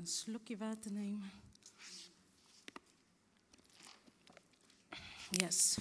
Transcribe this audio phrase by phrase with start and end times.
[0.00, 1.30] Een slokje water nemen.
[5.30, 5.76] Yes.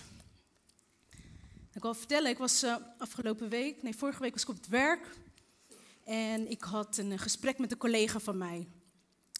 [1.73, 4.67] Ik wil vertellen, ik was eh, afgelopen week, nee vorige week was ik op het
[4.67, 5.07] werk.
[6.05, 8.67] En ik had een eh, gesprek met een collega van mij.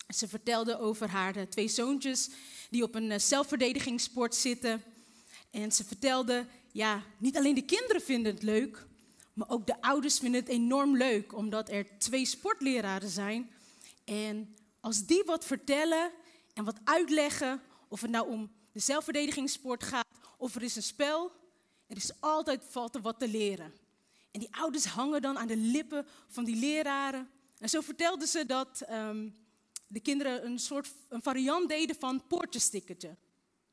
[0.08, 2.30] Ze vertelde over haar eh, twee zoontjes
[2.70, 4.84] die op een zelfverdedigingssport zitten.
[5.52, 8.88] En ze vertelde, ja, niet alleen de kinderen vinden het leuk,
[9.34, 13.50] maar ook de ouders vinden het enorm leuk, omdat er twee sportleraren zijn.
[14.06, 16.12] En als die wat vertellen
[16.54, 21.31] en wat uitleggen, of het nou om de zelfverdedigingssport gaat of er is een spel,
[21.88, 23.73] er is altijd valt er wat te leren.
[24.31, 27.30] En die ouders hangen dan aan de lippen van die leraren.
[27.58, 29.30] En zo vertelden ze dat ehm,
[29.88, 33.18] de kinderen een soort een variant deden van poortjestikkertje.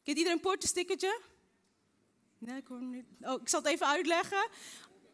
[0.02, 1.20] Kent iedereen een poortjestikkertje?
[2.38, 3.04] Nee, ik hoor niet.
[3.20, 4.48] Oh, ik zal het even uitleggen.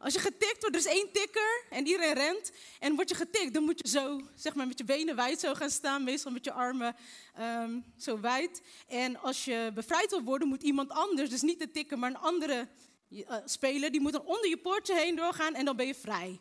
[0.02, 2.52] Als je getikt wordt, er is één tikker en iedereen rent.
[2.78, 5.54] En word je getikt, dan moet je zo, zeg maar, met je benen wijd zo
[5.54, 6.04] gaan staan.
[6.04, 6.96] Meestal met je armen
[7.34, 8.62] ehm, zo wijd.
[8.88, 12.16] En als je bevrijd wil worden, moet iemand anders, dus niet de tikker, maar een
[12.16, 12.68] andere
[13.10, 16.40] eh, speler, die moet dan onder je poortje heen doorgaan en dan ben je vrij.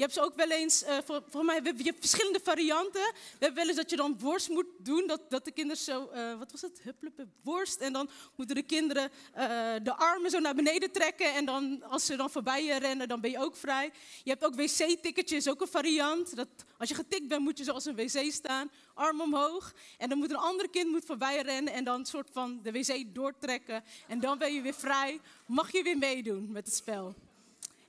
[0.00, 3.12] Je hebt ze ook wel eens, eh voor, voor mij, je hebt verschillende varianten.
[3.12, 6.08] We hebben wel eens dat je dan worst moet doen, dat, dat de kinderen zo,
[6.08, 7.80] eh, wat was het, huppelen, worst.
[7.80, 11.34] En dan moeten de kinderen eh, de armen zo naar beneden trekken.
[11.34, 13.92] En dan, als ze dan voorbij je rennen, dan ben je ook vrij.
[14.24, 16.36] Je hebt ook wc-tikketje, is ook een variant.
[16.36, 16.48] Dat,
[16.78, 19.72] als je getikt bent, moet je zoals een wc staan, arm omhoog.
[19.98, 23.14] En dan moet een ander kind moet voorbij rennen en dan soort van de wc
[23.14, 23.84] doortrekken.
[24.08, 27.14] En dan ben je weer vrij, mag je weer meedoen met het spel.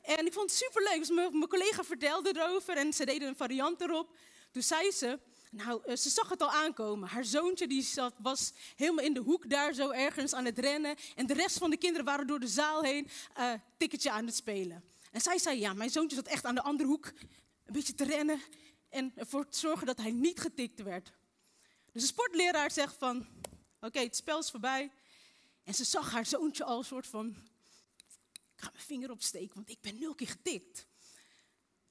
[0.01, 0.97] En ik vond het superleuk.
[0.97, 4.15] Dus mijn, collega vertelde erover en ze deden een variant erop.
[4.51, 5.19] Toen zei ze,
[5.51, 7.09] nou, eh, ze zag het al aankomen.
[7.09, 10.95] Haar zoontje die zat, was helemaal in de hoek daar zo ergens aan het rennen.
[11.15, 13.07] En de rest van de kinderen waren door de zaal heen
[13.37, 14.83] uh, tikketje aan het spelen.
[15.11, 17.05] En zij zei, ja, mijn zoontje zat echt aan de andere hoek
[17.65, 18.41] een beetje te rennen.
[18.89, 21.11] En ervoor te zorgen dat hij niet getikt werd.
[21.91, 23.27] Dus de sportleraar zegt van,
[23.79, 24.91] oké, het spel is voorbij.
[25.63, 27.35] En ze zag haar zoontje al soort van
[28.61, 30.87] ga mijn vinger opsteken, want ik ben nul keer getikt.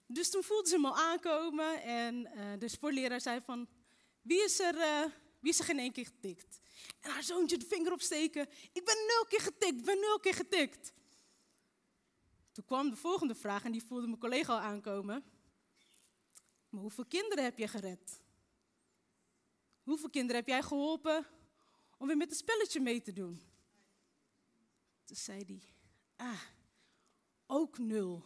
[0.06, 3.68] Dus toen voelde ze al aankomen en uh, de sportleraar zei van,
[4.22, 6.60] wie is, er, uh, wie is er geen één keer getikt?
[7.00, 10.34] En haar zoontje de vinger opsteken, ik ben nul keer getikt, ik ben nul keer
[10.34, 10.92] getikt.
[12.52, 15.24] Toen kwam de volgende vraag en die voelde mijn collega al aankomen.
[16.68, 18.20] Maar hoeveel kinderen heb je gered?
[19.82, 21.26] Hoeveel kinderen heb jij geholpen
[21.98, 23.42] om weer met het spelletje mee te doen?
[25.04, 25.62] Toen zei hij,
[26.16, 26.40] ah,
[27.50, 28.24] ook nul.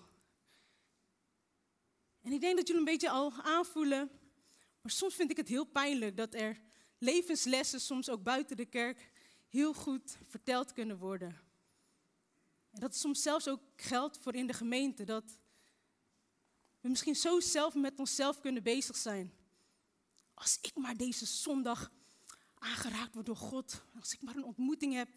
[2.21, 4.11] En ik denk dat jullie een beetje al aanvoelen,
[4.81, 6.61] maar soms vind ik het heel pijnlijk dat er
[6.99, 9.11] levenslessen soms ook buiten de kerk
[9.49, 11.41] heel goed verteld kunnen worden.
[12.71, 15.39] En dat soms zelfs ook geldt voor in de gemeente, dat
[16.81, 19.35] we misschien zo zelf met onszelf kunnen bezig zijn.
[20.35, 21.93] Als ik maar deze zondag
[22.55, 25.09] aangeraakt word door God, als ik maar een ontmoeting heb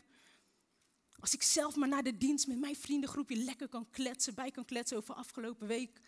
[1.19, 4.66] als ik zelf maar naar de dienst met mijn vriendengroepje lekker kan kletsen, bij kan
[4.66, 6.01] kletsen over afgelopen week.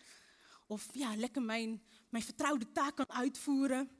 [0.66, 3.90] Of ja, lekker mijn, mijn vertrouwde taak kan uitvoeren.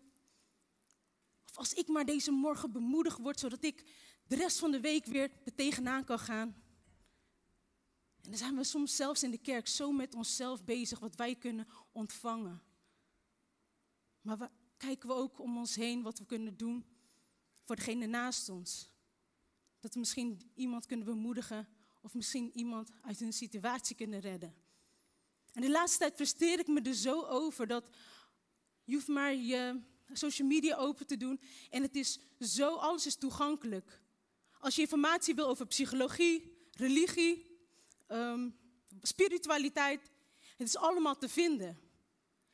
[1.48, 3.84] Of als ik maar deze morgen bemoedigd word, zodat ik
[4.26, 6.48] de rest van de week weer er tegenaan kan gaan.
[8.20, 11.36] En dan zijn we soms zelfs in de kerk zo met onszelf bezig wat wij
[11.36, 12.62] kunnen ontvangen.
[14.20, 16.84] Maar we, kijken we ook om ons heen wat we kunnen doen
[17.60, 18.89] voor degene naast ons.
[19.80, 21.68] Dat we misschien iemand kunnen bemoedigen
[22.00, 24.54] of misschien iemand uit een situatie kunnen redden.
[25.52, 27.84] En de laatste tijd frustreer ik me er zo over dat
[28.84, 29.80] je hoeft maar je
[30.12, 34.02] social media open te doen en het is zo, alles is toegankelijk.
[34.58, 37.58] Als je informatie wil over psychologie, religie,
[38.08, 38.56] um,
[39.02, 40.10] spiritualiteit,
[40.56, 41.78] het is allemaal te vinden.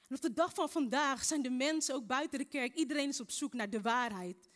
[0.08, 3.20] En op de dag van vandaag zijn de mensen ook buiten de kerk, iedereen is
[3.20, 4.49] op zoek naar de waarheid.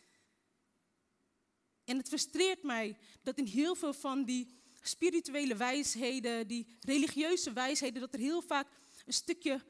[1.91, 4.47] En het frustreert mij dat in heel veel van die
[4.81, 8.67] spirituele wijsheden, die religieuze wijsheden, dat er heel vaak
[9.05, 9.61] een stukje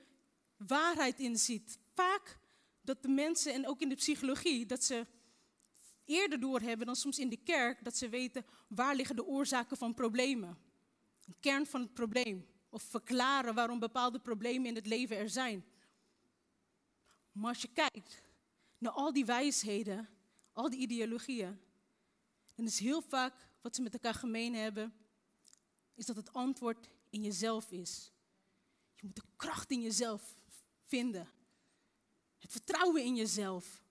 [0.58, 1.80] waarheid in zit.
[1.94, 2.40] Vaak
[2.82, 5.08] dat de mensen, en ook in de psychologie, dat ze
[6.06, 9.94] eerder doorhebben dan soms in de kerk, dat ze weten waar liggen de oorzaken van
[9.94, 10.58] problemen.
[11.28, 12.48] Een kern van het probleem.
[12.70, 15.66] Of verklaren waarom bepaalde problemen in het leven er zijn.
[17.32, 18.22] Maar als je kijkt
[18.78, 20.10] naar al die wijsheden,
[20.54, 21.60] al die ideologieën,
[22.62, 24.94] dan is heel vaak wat ze met elkaar gemeen hebben,
[25.94, 28.12] is dat het antwoord in jezelf is.
[28.96, 30.42] Je moet de kracht in jezelf
[30.86, 31.30] vinden.
[32.38, 33.84] Het vertrouwen in jezelf.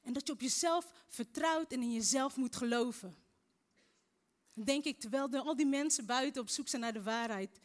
[0.00, 3.16] En dat je op jezelf vertrouwt en in jezelf moet geloven.
[4.54, 7.60] Dan denk ik, terwijl er al die mensen buiten op zoek zijn naar de waarheid,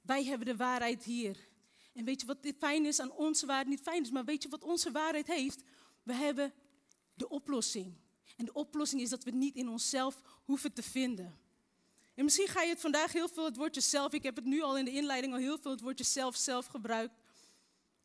[0.00, 1.48] wij hebben de waarheid hier.
[1.92, 3.68] En weet je wat fijn is aan onze waarheid?
[3.68, 5.62] Niet fijn is, maar weet je wat onze waarheid heeft?
[6.02, 6.52] We hebben
[7.14, 8.06] de oplossing.
[8.38, 11.38] En de oplossing is dat we het niet in onszelf hoeven te vinden.
[12.14, 14.12] En misschien ga je het vandaag heel veel het woordje zelf.
[14.12, 16.66] Ik heb het nu al in de inleiding al heel veel het woordje zelf, zelf
[16.66, 17.14] gebruikt.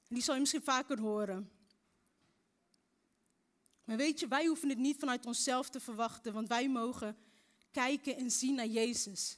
[0.08, 1.52] En die zal je misschien vaker horen.
[3.84, 7.18] Maar weet je, wij hoeven het niet vanuit onszelf te verwachten, want wij mogen
[7.72, 9.38] kijken en zien naar Jezus.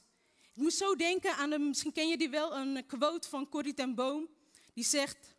[0.54, 3.74] Ik moet zo denken aan, een, misschien ken je die wel, een quote van Corrie
[3.74, 4.28] ten Boom.
[4.74, 5.34] Die zegt,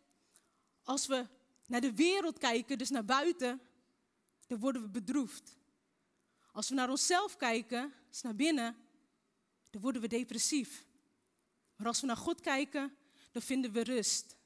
[0.82, 1.26] als we
[1.66, 3.60] naar de wereld kijken, dus naar buiten,
[4.48, 5.56] dan worden we bedroefd.
[6.52, 8.76] Als we naar onszelf kijken, dus naar binnen,
[9.70, 10.84] dan worden we depressief.
[11.76, 12.96] Maar als we naar God kijken,
[13.32, 14.36] dan vinden we rust.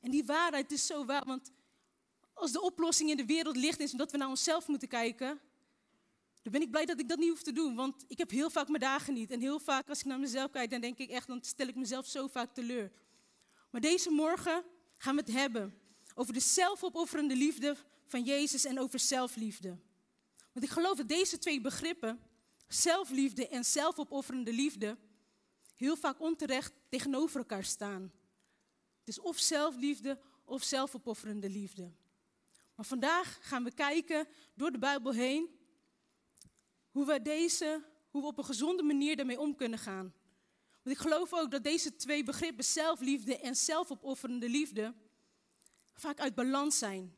[0.00, 1.52] En die waarheid is zo waar, want
[2.32, 5.40] als de oplossing in de wereld ligt is omdat we naar onszelf moeten kijken,
[6.42, 7.74] dan ben ik blij dat ik dat niet hoef te doen.
[7.74, 9.30] Want ik heb heel vaak mijn dagen niet.
[9.30, 11.74] En heel vaak als ik naar mezelf kijk, dan denk ik echt, dan stel ik
[11.74, 12.92] mezelf zo vaak teleur.
[13.70, 14.64] Maar deze morgen
[14.96, 15.78] gaan we het hebben
[16.14, 17.76] over de zelfopofferende liefde
[18.06, 19.78] van Jezus en over zelfliefde.
[20.52, 22.20] Want ik geloof dat deze twee begrippen,
[22.68, 24.96] zelfliefde en zelfopofferende liefde,
[25.74, 28.12] heel vaak onterecht tegenover elkaar staan.
[28.98, 31.92] Het is of zelfliefde of zelfopofferende liefde.
[32.74, 35.48] Maar vandaag gaan we kijken door de Bijbel heen
[36.90, 40.14] hoe we, deze, hoe we op een gezonde manier daarmee om kunnen gaan.
[40.82, 44.94] Want ik geloof ook dat deze twee begrippen, zelfliefde en zelfopofferende liefde,
[45.94, 47.14] vaak uit balans zijn.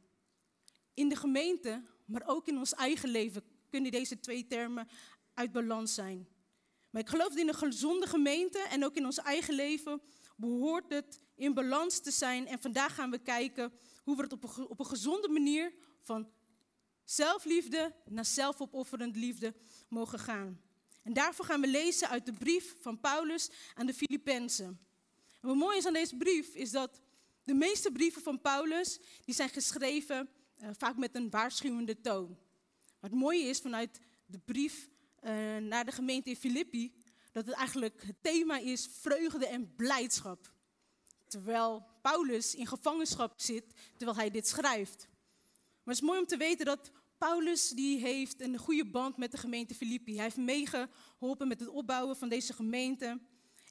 [0.99, 4.89] In de gemeente, maar ook in ons eigen leven kunnen deze twee termen
[5.35, 6.29] uit balans zijn.
[6.91, 10.03] Maar ik geloof dat in een gezonde gemeente en ook in ons eigen leven
[10.37, 12.47] behoort het in balans te zijn.
[12.47, 13.73] En vandaag gaan we kijken
[14.03, 16.31] hoe we het op een, op een gezonde manier van
[17.05, 19.55] zelfliefde naar zelfopofferend liefde
[19.89, 20.61] mogen gaan.
[21.03, 24.79] En daarvoor gaan we lezen uit de brief van Paulus aan de Filippenzen.
[25.41, 27.01] En wat mooi is aan deze brief is dat
[27.45, 30.29] de meeste brieven van Paulus die zijn geschreven
[30.63, 32.37] uh, vaak met een waarschuwende toon.
[33.01, 34.89] Wat mooi is vanuit de brief
[35.25, 36.93] uh, naar de gemeente in Filippi,
[37.33, 40.53] dat het eigenlijk het thema is vreugde en blijdschap.
[41.27, 43.65] Terwijl Paulus in gevangenschap zit,
[43.97, 45.09] terwijl hij dit schrijft.
[45.83, 49.31] Maar het is mooi om te weten dat Paulus die heeft een goede band met
[49.31, 50.15] de gemeente Filippi.
[50.15, 53.21] Hij heeft meegeholpen met het opbouwen van deze gemeente.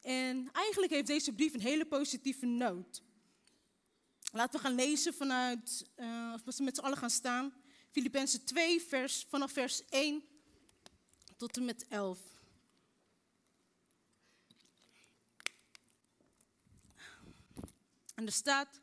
[0.01, 3.03] En eigenlijk heeft deze brief een hele positieve noot.
[4.31, 7.53] Laten we gaan lezen vanuit, uh, of we met z'n allen gaan staan.
[7.91, 10.23] Filippenzen 2, vers, vanaf vers 1
[11.37, 12.19] tot en met 11.
[18.15, 18.81] En er staat,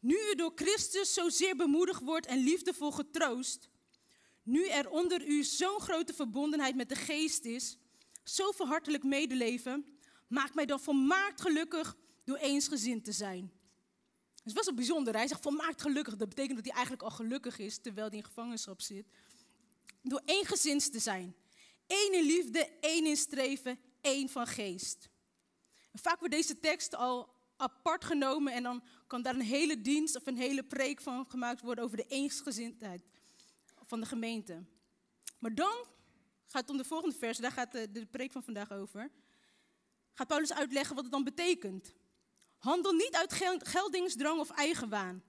[0.00, 3.68] nu u door Christus zozeer bemoedigd wordt en liefdevol getroost,
[4.42, 7.76] nu er onder u zo'n grote verbondenheid met de geest is,
[8.24, 9.98] zoveel hartelijk medeleven,
[10.28, 13.59] maakt mij dan volmaakt gelukkig door eensgezind te zijn.
[14.42, 15.14] Het is best wel bijzonder.
[15.14, 16.16] Hij zegt volmaakt gelukkig.
[16.16, 19.06] Dat betekent dat hij eigenlijk al gelukkig is terwijl hij in gevangenschap zit.
[20.02, 21.34] Door eensgezind te zijn.
[21.86, 25.08] Eén in liefde, één in streven, één van geest.
[25.92, 30.26] vaak wordt deze tekst al apart genomen en dan kan daar een hele dienst of
[30.26, 33.02] een hele preek van gemaakt worden over de eensgezindheid
[33.82, 34.64] van de gemeente.
[35.38, 35.84] Maar dan
[36.46, 39.10] gaat het om de volgende vers, daar gaat de, de preek van vandaag over.
[40.14, 41.94] Gaat Paulus uitleggen wat het dan betekent.
[42.60, 45.22] Handel niet uit geldingsdrang of eigenwaan,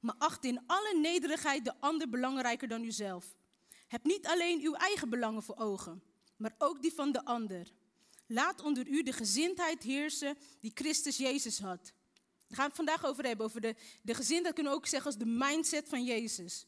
[0.00, 3.36] maar acht in alle nederigheid de ander belangrijker dan uzelf.
[3.88, 6.02] Heb niet alleen uw eigen belangen voor ogen,
[6.36, 7.72] maar ook die van de ander.
[8.26, 11.92] Laat onder u de gezindheid heersen die Christus Jezus had.
[12.48, 15.10] Daar gaan we het vandaag over hebben, over de, de gezindheid kunnen we ook zeggen
[15.10, 16.66] als de mindset van Jezus.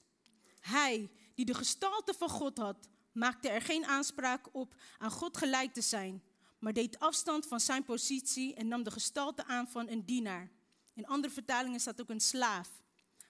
[0.60, 5.72] Hij, die de gestalte van God had, maakte er geen aanspraak op aan God gelijk
[5.72, 6.22] te zijn,
[6.60, 10.50] maar deed afstand van zijn positie en nam de gestalte aan van een dienaar.
[10.94, 12.70] In andere vertalingen staat ook een slaaf.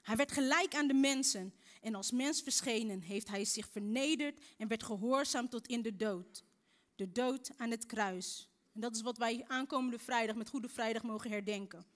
[0.02, 4.68] Hij werd gelijk aan de mensen en als mens verschenen heeft hij zich vernederd en
[4.68, 6.44] werd gehoorzaam tot in de dood.
[6.94, 8.49] De dood aan het kruis.
[8.72, 11.87] En dat is wat wij aankomende vrijdag met Goede Vrijdag mogen herdenken.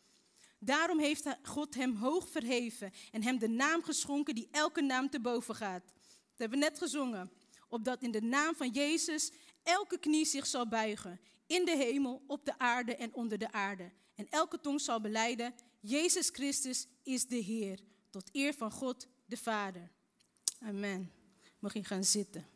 [0.58, 5.20] Daarom heeft God hem hoog verheven en hem de naam geschonken die elke naam te
[5.20, 5.84] boven gaat.
[5.84, 7.30] Dat hebben we net gezongen.
[7.68, 9.32] Opdat in de naam van Jezus
[9.64, 11.20] elke knie zich zal buigen.
[11.46, 13.90] In de hemel, op de aarde en onder de aarde.
[14.14, 17.78] En elke tong zal beleiden, Jezus Christus is de Heer.
[18.10, 19.90] tot eer van God de Vader.
[20.60, 21.10] Amen.
[21.58, 22.46] Mag je gaan zitten.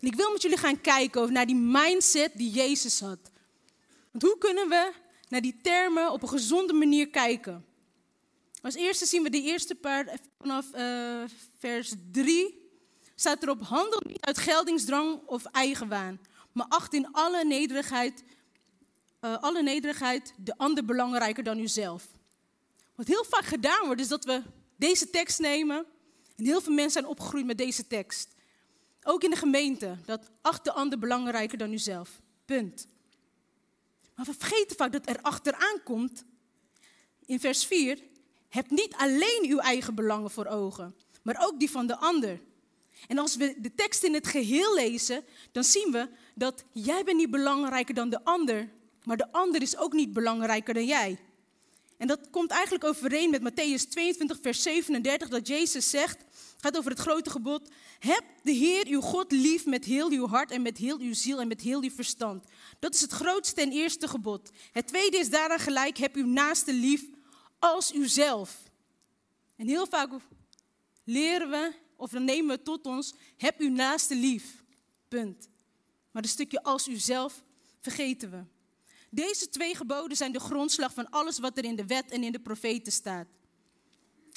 [0.00, 3.30] En ik wil met jullie gaan kijken naar die mindset die Jezus had.
[4.10, 4.92] Want hoe kunnen we
[5.28, 7.64] naar die termen op een gezonde manier kijken?
[8.62, 11.24] Als eerste zien we de eerste paar, vanaf uh,
[11.58, 12.63] vers 3,
[13.14, 16.20] staat erop, handel niet uit geldingsdrang of eigenwaan,
[16.52, 18.24] maar acht in alle nederigheid,
[19.20, 22.06] uh, alle nederigheid de ander belangrijker dan uzelf.
[22.94, 24.42] Wat heel vaak gedaan wordt, is dat we
[24.76, 25.86] deze tekst nemen,
[26.36, 28.34] en heel veel mensen zijn opgegroeid met deze tekst.
[29.02, 32.20] Ook in de gemeente, dat acht de ander belangrijker dan uzelf.
[32.44, 32.86] Punt.
[34.14, 36.24] Maar we vergeten vaak dat er achteraan komt,
[37.26, 37.98] in vers 4,
[38.48, 42.40] heb niet alleen uw eigen belangen voor ogen, maar ook die van de ander.
[43.08, 47.16] En als we de tekst in het geheel lezen, dan zien we dat jij bent
[47.16, 48.70] niet belangrijker dan de ander,
[49.04, 51.18] maar de ander is ook niet belangrijker dan jij.
[51.96, 56.24] En dat komt eigenlijk overeen met Matthäus 22, vers 37, dat Jezus zegt,
[56.60, 60.50] gaat over het grote gebod, heb de Heer uw God lief met heel uw hart
[60.50, 62.44] en met heel uw ziel en met heel uw verstand.
[62.78, 64.50] Dat is het grootste en eerste gebod.
[64.72, 67.04] Het tweede is daaraan gelijk, heb uw naaste lief
[67.58, 68.62] als uzelf.
[69.56, 70.10] En heel vaak
[71.04, 71.72] leren we,
[72.04, 74.64] of dan nemen we tot ons, heb uw naaste lief.
[75.08, 75.48] Punt.
[76.10, 77.42] Maar een stukje als uzelf
[77.80, 78.44] vergeten we.
[79.10, 82.32] Deze twee geboden zijn de grondslag van alles wat er in de wet en in
[82.32, 83.26] de profeten staat.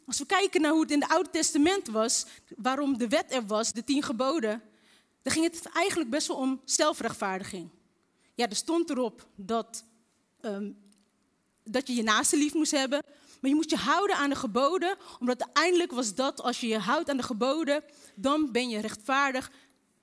[0.06, 2.26] Als we kijken naar hoe het in het Oude Testament was,
[2.58, 4.62] waarom de wet er was, de tien geboden,
[5.22, 7.70] dan ging het eigenlijk best wel om zelfrechtvaardiging.
[8.36, 9.84] Ja, er stond erop dat,
[10.42, 10.78] um,
[11.64, 13.04] dat je je naaste lief moest hebben,
[13.40, 16.78] maar je moest je houden aan de geboden, omdat uiteindelijk was dat, als je je
[16.78, 17.84] houdt aan de geboden,
[18.16, 19.52] dan ben je rechtvaardig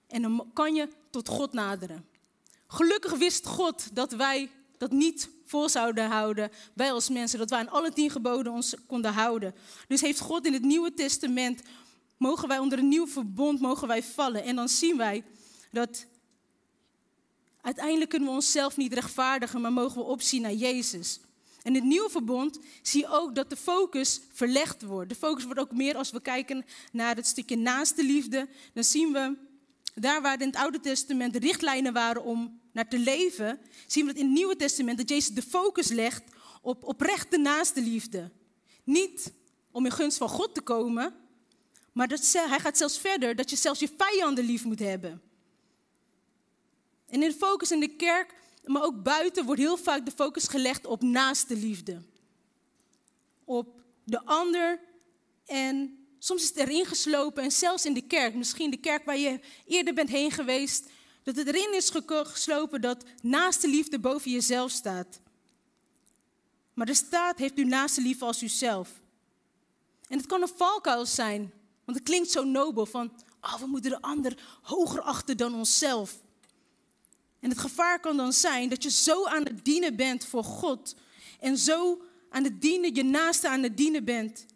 [0.07, 2.07] en dan kan je tot God naderen.
[2.67, 7.59] Gelukkig wist God dat wij dat niet vol zouden houden, wij als mensen, dat wij
[7.59, 9.55] aan alle tien geboden ons konden houden.
[9.89, 11.63] Dus heeft God in het Nieuwe Testament,
[12.17, 14.45] mogen wij onder een nieuw verbond, mogen wij vallen.
[14.45, 15.25] En dan zien wij
[15.71, 16.07] dat
[17.61, 21.21] uiteindelijk kunnen we onszelf niet rechtvaardigen, maar mogen we opzien naar Jezus.
[21.65, 25.09] In het nieuwe verbond zie je ook dat de focus verlegd wordt.
[25.09, 28.49] De focus wordt ook meer als we kijken naar het stukje naaste liefde.
[28.73, 29.37] Dan zien we
[29.95, 34.13] daar waar in het Oude Testament de richtlijnen waren om naar te leven, zien we
[34.13, 36.23] dat in het Nieuwe Testament dat Jezus de focus legt
[36.63, 38.31] op oprechte naaste liefde.
[38.85, 39.33] Niet
[39.71, 41.15] om in gunst van God te komen,
[41.93, 45.23] maar dat, hij gaat zelfs verder dat je zelfs je vijanden lief moet hebben.
[47.09, 50.49] En in de focus in de kerk, maar ook buiten, wordt heel vaak de focus
[50.49, 52.03] gelegd op naaste liefde.
[53.45, 54.81] Op de ander
[55.47, 59.19] en soms is het erin geslopen en zelfs in de kerk, misschien de kerk waar
[59.19, 60.91] je eerder bent heen geweest,
[61.23, 65.21] dat het erin is geslopen dat naaste liefde boven jezelf staat.
[66.75, 68.91] Maar de staat heeft u naaste liefde als uzelf.
[70.09, 71.53] En het kan een valkuil zijn,
[71.85, 76.19] want het klinkt zo nobel van, oh, we moeten de ander hoger achten dan onszelf.
[77.45, 80.95] En het gevaar kan dan zijn dat je zo aan het dienen bent voor God
[81.41, 84.47] en zo aan het dienen, je naaste aan het dienen bent,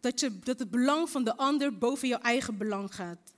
[0.00, 3.34] dat, je, dat het belang van de ander boven jouw eigen belang gaat.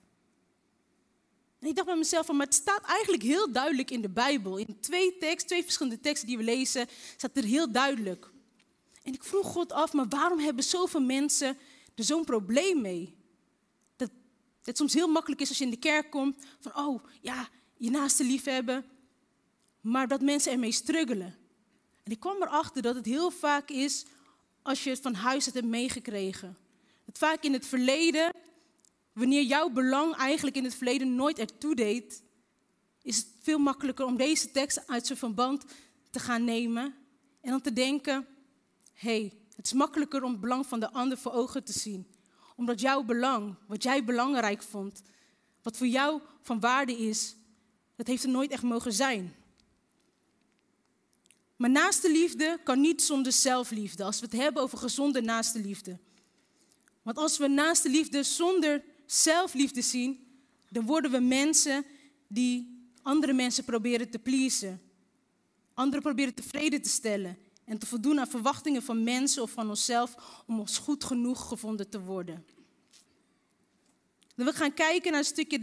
[1.59, 4.57] En ik dacht bij mezelf, van, maar het staat eigenlijk heel duidelijk in de Bijbel.
[4.57, 6.87] In twee teksten, twee verschillende teksten die we lezen,
[7.17, 8.31] staat er heel duidelijk.
[9.03, 11.57] En ik vroeg God af, maar waarom hebben zoveel mensen
[11.95, 13.17] er zo'n probleem mee?
[13.97, 14.11] Dat
[14.63, 17.91] het soms heel makkelijk is als je in de kerk komt, van oh ja, je
[17.91, 18.85] naaste liefhebben,
[19.81, 21.37] maar dat mensen ermee struggelen.
[22.03, 24.07] En ik kwam erachter dat het heel vaak is
[24.63, 26.57] als je het van huis uit hebt meegekregen.
[27.05, 28.33] Dat vaak in het verleden
[29.13, 32.23] wanneer jouw belang eigenlijk in het verleden nooit ertoe deed,
[33.03, 35.65] is het veel makkelijker om deze tekst uit zijn verband
[36.11, 36.95] te gaan nemen
[37.41, 38.27] en dan te denken:
[38.93, 42.15] hé, hey, het is makkelijker om het belang van de ander voor ogen te zien.
[42.57, 45.03] Omdat jouw belang, wat jij belangrijk vond,
[45.63, 47.37] wat voor jou van waarde is,
[47.99, 49.35] dat heeft er nooit echt mogen zijn.
[51.57, 55.99] Maar naaste liefde kan niet zonder zelfliefde, als we het hebben over gezonde naaste liefde.
[57.03, 60.27] Want als we naaste liefde zonder zelfliefde zien,
[60.69, 61.85] dan worden we mensen
[62.29, 64.81] die andere mensen proberen te pleasen.
[65.75, 70.43] Anderen proberen tevreden te stellen en te voldoen aan verwachtingen van mensen of van onszelf
[70.47, 72.45] om ons goed genoeg gevonden te worden.
[74.35, 75.63] we gaan kijken naar een stukje,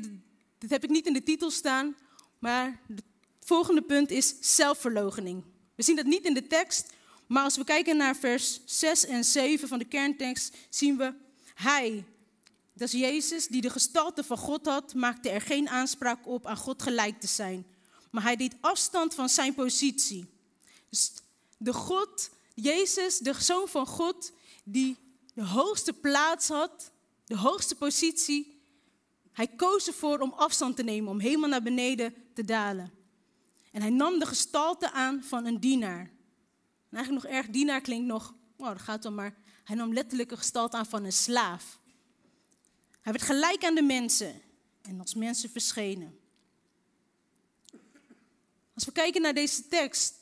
[0.57, 1.95] dit heb ik niet in de titel staan,
[2.45, 3.03] maar het
[3.39, 5.43] volgende punt is zelfverloochening.
[5.75, 6.93] We zien dat niet in de tekst,
[7.27, 11.13] maar als we kijken naar vers 6 en 7 van de kerntekst, zien we
[11.53, 12.03] hij,
[12.73, 16.57] dat is Jezus, die de gestalte van God had, maakte er geen aanspraak op aan
[16.57, 17.65] God gelijk te zijn.
[18.11, 20.25] Maar hij deed afstand van zijn positie.
[20.89, 21.11] Dus
[21.57, 24.31] de God, Jezus, de zoon van God,
[24.63, 24.97] die
[25.33, 26.91] de hoogste plaats had,
[27.25, 28.61] de hoogste positie,
[29.31, 32.91] hij koos ervoor om afstand te nemen, om helemaal naar beneden te dalen.
[33.71, 35.99] En hij nam de gestalte aan van een dienaar.
[36.89, 39.35] En eigenlijk nog erg, dienaar klinkt nog, oh, dat gaat dan maar.
[39.63, 41.79] Hij nam letterlijk een gestalte aan van een slaaf.
[43.01, 44.41] Hij werd gelijk aan de mensen
[44.81, 46.19] en als mensen verschenen.
[48.73, 50.15] Als we kijken naar deze tekst,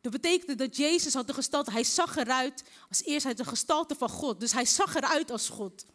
[0.00, 3.94] dat betekende dat Jezus had de gestalte, hij zag eruit als eerst uit de gestalte
[3.94, 4.40] van God.
[4.40, 5.86] Dus hij zag eruit als God.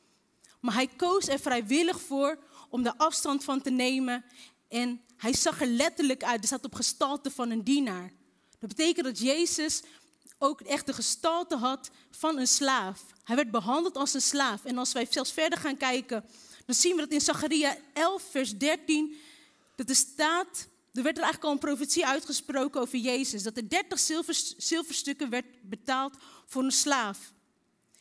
[0.60, 4.26] Maar hij koos er vrijwillig voor om de afstand van te nemen.
[4.68, 8.12] En hij zag er letterlijk uit, er staat op gestalte van een dienaar.
[8.60, 9.82] Dat betekent dat Jezus
[10.38, 13.02] ook echt de gestalte had van een slaaf.
[13.24, 14.66] Hij werd behandeld als een slaaf.
[14.66, 16.26] En als wij zelfs verder gaan kijken,
[16.66, 19.16] dan zien we dat in Zacharia 11, vers 13,
[19.76, 23.70] dat er staat, er werd er eigenlijk al een profetie uitgesproken over Jezus, dat er
[23.70, 26.14] 30 zilver, zilverstukken werd betaald
[26.46, 27.34] voor een slaaf.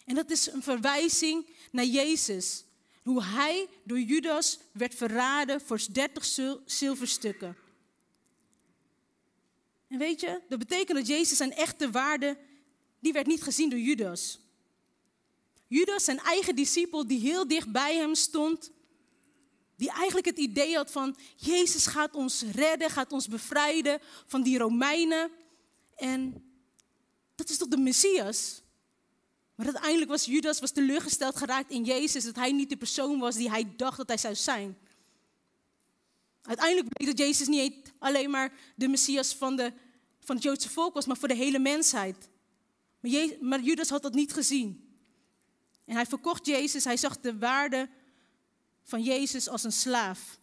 [0.05, 2.65] En dat is een verwijzing naar Jezus.
[3.03, 6.25] Hoe hij door Judas werd verraden voor 30
[6.65, 7.57] zilverstukken.
[9.89, 12.39] En weet je, dat betekent dat Jezus zijn echte waarde,
[12.99, 14.39] die werd niet gezien door Judas.
[15.67, 18.71] Judas, zijn eigen discipel, die heel dicht bij hem stond,
[19.77, 24.59] die eigenlijk het idee had van, Jezus gaat ons redden, gaat ons bevrijden van die
[24.59, 25.31] Romeinen.
[25.97, 26.45] En
[27.35, 28.63] dat is toch de Messias?
[29.61, 33.37] Maar uiteindelijk was Judas was teleurgesteld geraakt in Jezus, dat hij niet de persoon was
[33.37, 34.79] die hij dacht dat hij zou zijn.
[36.43, 39.73] Uiteindelijk bleek dat Jezus niet alleen maar de Messias van, de,
[40.21, 42.29] van het Joodse volk was, maar voor de hele mensheid.
[43.01, 44.99] Maar, maar Judas had dat niet gezien.
[45.85, 47.89] En hij verkocht Jezus, hij zag de waarde
[48.83, 50.39] van Jezus als een slaaf.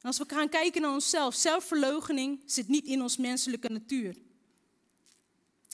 [0.00, 4.24] Als we gaan kijken naar onszelf, zelfverloochening zit niet in ons menselijke natuur.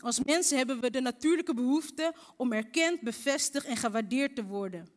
[0.03, 4.89] Als mensen hebben we de natuurlijke behoefte om erkend, bevestigd en gewaardeerd te worden.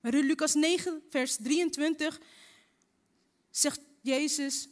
[0.00, 2.20] Maar in Lucas 9, vers 23
[3.50, 4.68] zegt Jezus,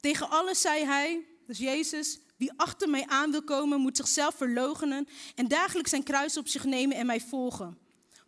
[0.00, 5.08] tegen alles zei hij, dus Jezus, wie achter mij aan wil komen, moet zichzelf verloochenen
[5.34, 7.78] en dagelijks zijn kruis op zich nemen en mij volgen.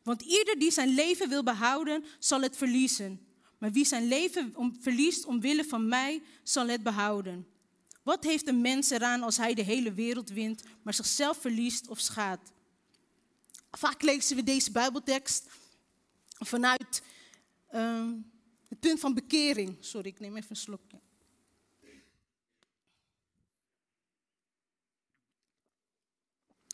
[0.02, 3.26] Want ieder die zijn leven wil behouden, zal het verliezen.
[3.58, 7.46] Maar wie zijn leven om, verliest omwille van mij, zal het behouden.
[8.04, 11.98] Wat heeft een mens eraan als hij de hele wereld wint, maar zichzelf verliest of
[11.98, 12.52] schaadt?
[13.70, 15.46] Vaak lezen we deze Bijbeltekst
[16.38, 17.02] vanuit
[17.74, 18.10] uh,
[18.68, 19.76] het punt van bekering.
[19.80, 21.00] Sorry, ik neem even een slokje.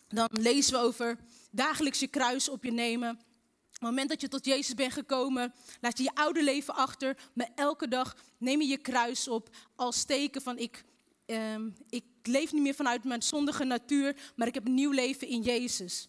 [0.09, 1.19] Dan lezen we over
[1.51, 3.11] dagelijks je kruis op je nemen.
[3.11, 7.31] Op het moment dat je tot Jezus bent gekomen, laat je je oude leven achter.
[7.33, 10.85] Maar elke dag neem je je kruis op als teken van ik,
[11.31, 15.29] um, ik leef niet meer vanuit mijn zondige natuur, maar ik heb een nieuw leven
[15.29, 16.09] in Jezus.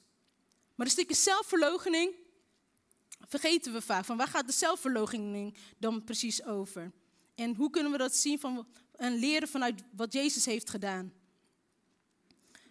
[0.75, 2.15] Maar een stukje zelfverloochening
[3.27, 4.05] vergeten we vaak.
[4.05, 6.91] Van waar gaat de zelfverloochening dan precies over?
[7.35, 11.13] En hoe kunnen we dat zien van, en leren vanuit wat Jezus heeft gedaan?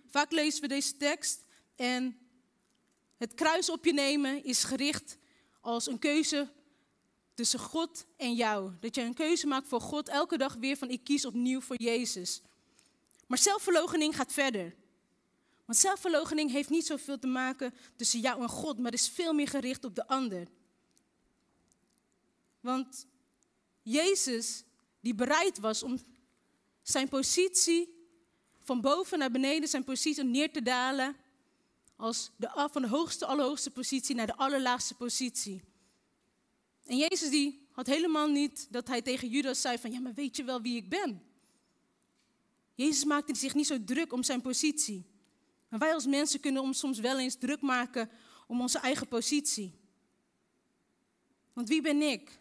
[0.06, 1.44] Vaak lezen we deze tekst
[1.76, 2.18] en
[3.16, 5.18] het kruis op je nemen is gericht
[5.60, 6.48] als een keuze
[7.40, 8.72] tussen God en jou.
[8.80, 11.76] Dat je een keuze maakt voor God elke dag weer van ik kies opnieuw voor
[11.76, 12.42] Jezus.
[13.26, 14.74] Maar zelfverloochening gaat verder.
[15.64, 19.48] Want zelfverloochening heeft niet zoveel te maken tussen jou en God, maar is veel meer
[19.48, 20.48] gericht op de ander.
[22.60, 23.06] Want
[23.82, 24.64] Jezus,
[25.00, 25.98] die bereid was om
[26.82, 28.08] zijn positie
[28.60, 31.16] van boven naar beneden zijn positie neer te dalen.
[31.96, 35.69] Als de, van de hoogste, allerhoogste positie naar de allerlaagste positie.
[36.90, 40.36] En Jezus die had helemaal niet dat hij tegen Judas zei van, ja maar weet
[40.36, 41.22] je wel wie ik ben?
[42.74, 45.06] Jezus maakte zich niet zo druk om zijn positie.
[45.68, 48.10] Maar wij als mensen kunnen ons soms wel eens druk maken
[48.46, 49.74] om onze eigen positie.
[51.52, 52.38] Want wie ben ik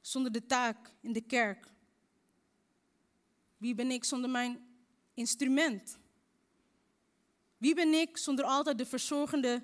[0.00, 1.72] zonder de taak in de kerk?
[3.56, 4.66] Wie ben ik zonder mijn
[5.14, 5.98] instrument?
[7.56, 9.62] Wie ben ik zonder altijd de verzorgende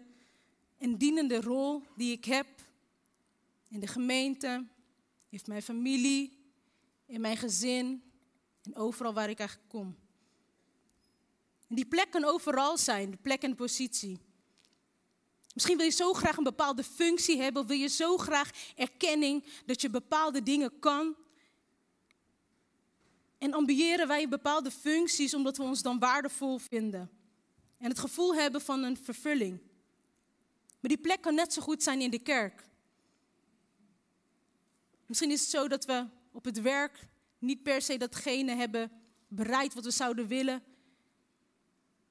[0.78, 2.55] en dienende rol die ik heb
[3.68, 4.66] in de gemeente,
[5.28, 6.38] in mijn familie,
[7.06, 8.02] in mijn gezin
[8.62, 9.96] en overal waar ik eigenlijk kom?
[11.68, 14.20] En die plek kan overal zijn, de plek en de positie.
[15.54, 19.44] Misschien wil je zo graag een bepaalde functie hebben, of wil je zo graag erkenning
[19.66, 21.16] dat je bepaalde dingen kan,
[23.38, 27.10] en ambiëren wij bepaalde functies omdat we ons dan waardevol vinden.
[27.78, 29.60] En het gevoel hebben van een vervulling.
[30.80, 32.68] Maar die plek kan net zo goed zijn in de kerk.
[35.06, 38.90] Misschien is het zo dat we op het werk niet per se datgene hebben
[39.28, 40.62] bereikt wat we zouden willen.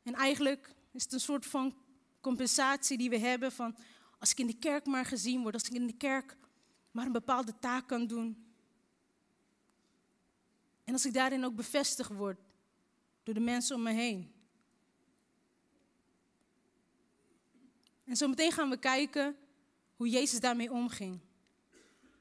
[0.04, 1.76] En eigenlijk is het een soort van
[2.22, 3.76] compensatie die we hebben van
[4.20, 6.38] als ik in de kerk maar gezien word, als ik in de kerk
[6.92, 8.46] maar een bepaalde taak kan doen.
[10.84, 12.40] En als ik daarin ook bevestigd word
[13.24, 14.34] door de mensen om me heen.
[18.04, 19.36] En zo meteen gaan we kijken
[19.96, 21.20] hoe Jezus daarmee omging.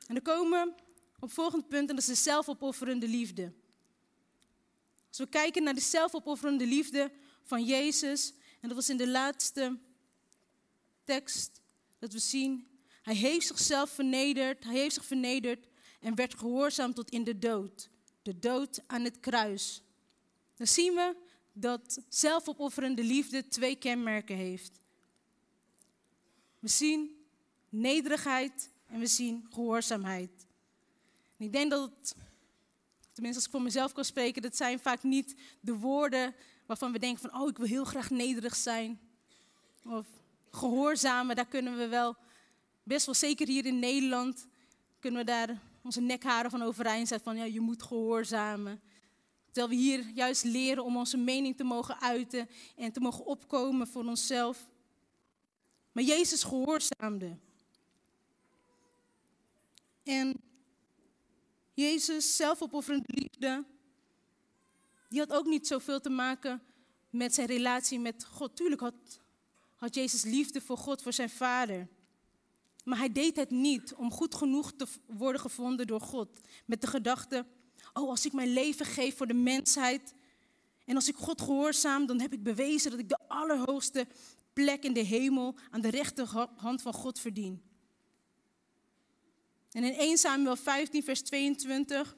[0.07, 0.83] En dan komen we
[1.15, 3.53] op het volgende punt en dat is de zelfopofferende liefde.
[5.09, 7.13] Als we kijken naar de zelfopofferende liefde
[7.43, 9.79] van Jezus, en dat was in de laatste
[11.05, 11.61] tekst
[11.99, 12.69] dat we zien,
[13.03, 15.67] hij heeft zichzelf vernederd, hij heeft zich vernederd
[16.01, 17.91] en werd gehoorzaam tot in de dood.
[18.23, 19.83] De dood aan het kruis.
[20.57, 21.17] Dan zien we
[21.53, 24.81] dat zelfopofferende liefde twee kenmerken heeft.
[26.59, 27.27] We zien
[27.69, 30.31] nederigheid en we zien gehoorzaamheid.
[31.37, 32.15] Ik denk dat
[33.13, 36.35] tenminste als ik voor mezelf kan spreken, dat zijn vaak niet de woorden
[36.67, 39.01] waarvan we denken van, oh ik wil heel graag nederig zijn.
[39.85, 40.07] Of
[40.51, 42.17] gehoorzamen, daar kunnen we wel,
[42.83, 44.47] best wel zeker hier in Nederland,
[45.01, 48.81] kunnen we daar onze nekharen van overeind zetten van, ja je moet gehoorzamen.
[49.51, 53.87] Terwijl we hier juist leren om onze mening te mogen uiten en te mogen opkomen
[53.87, 54.71] voor onszelf.
[55.93, 57.37] Maar Jezus gehoorzaamde.
[60.05, 60.41] En
[61.75, 63.65] Jezus, zelfopofferende liefde,
[65.09, 66.63] die had ook niet zoveel te maken
[67.11, 68.57] met zijn relatie met God.
[68.57, 69.21] Tuurlijk had,
[69.77, 71.89] had Jezus liefde voor God, voor zijn vader.
[72.85, 76.29] Maar hij deed het niet om goed genoeg te worden gevonden door God.
[76.65, 77.47] Met de gedachte,
[77.93, 80.15] oh als ik mijn leven geef voor de mensheid
[80.85, 84.07] en als ik God gehoorzaam, dan heb ik bewezen dat ik de allerhoogste
[84.53, 87.63] plek in de hemel aan de rechterhand van God verdien.
[89.75, 92.17] En in 1 Samuel 15, vers 22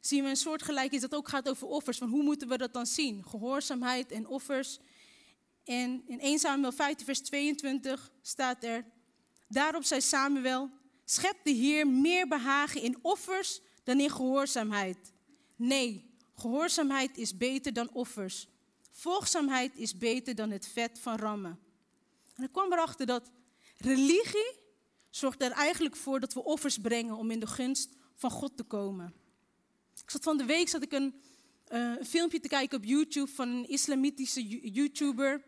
[0.00, 1.98] zien we een soort iets dat ook gaat over offers.
[1.98, 3.24] Van hoe moeten we dat dan zien?
[3.24, 4.78] Gehoorzaamheid en offers.
[5.64, 8.84] En in 1 Samuel 15, vers 22 staat er:
[9.48, 10.70] Daarop zei Samuel:
[11.04, 15.12] Schep de Heer meer behagen in offers dan in gehoorzaamheid.
[15.56, 18.48] Nee, gehoorzaamheid is beter dan offers.
[18.90, 21.58] Volgzaamheid is beter dan het vet van rammen.
[22.34, 23.30] En ik kwam erachter dat
[23.76, 24.62] religie
[25.16, 28.62] zorgt er eigenlijk voor dat we offers brengen om in de gunst van God te
[28.62, 29.14] komen.
[30.02, 31.14] Ik zat van de week zat ik een,
[31.64, 35.44] een filmpje te kijken op YouTube van een islamitische YouTuber.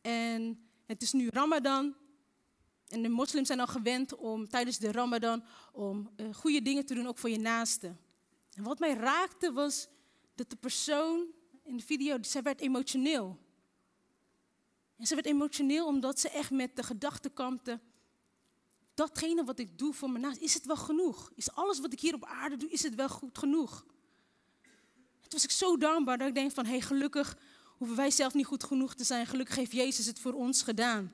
[0.00, 1.94] En het is nu Ramadan.
[2.88, 6.94] En de moslims zijn al gewend om tijdens de Ramadan om uh, goede dingen te
[6.94, 7.96] doen, ook voor je naaste.
[8.54, 9.88] En wat mij raakte was
[10.34, 11.26] dat de persoon
[11.62, 13.38] in de video, zij werd emotioneel.
[14.96, 17.80] En ze werd emotioneel omdat ze echt met de gedachte kampte,
[19.00, 21.30] datgene wat ik doe voor mijn naast, is het wel genoeg?
[21.34, 23.84] Is alles wat ik hier op aarde doe, is het wel goed genoeg?
[25.20, 27.36] Toen was ik zo dankbaar dat ik denk van, hé hey, gelukkig
[27.78, 29.26] hoeven wij zelf niet goed genoeg te zijn.
[29.26, 31.12] Gelukkig heeft Jezus het voor ons gedaan.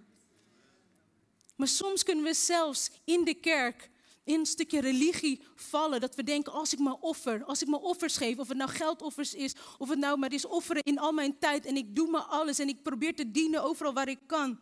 [1.57, 3.91] Maar soms kunnen we zelfs in de kerk
[4.25, 6.01] in een stukje religie vallen.
[6.01, 8.71] Dat we denken, als ik maar offer, als ik maar offers geef, of het nou
[8.71, 12.11] geldoffers is, of het nou maar is offeren in al mijn tijd en ik doe
[12.11, 14.59] maar alles en ik probeer te dienen overal waar ik kan.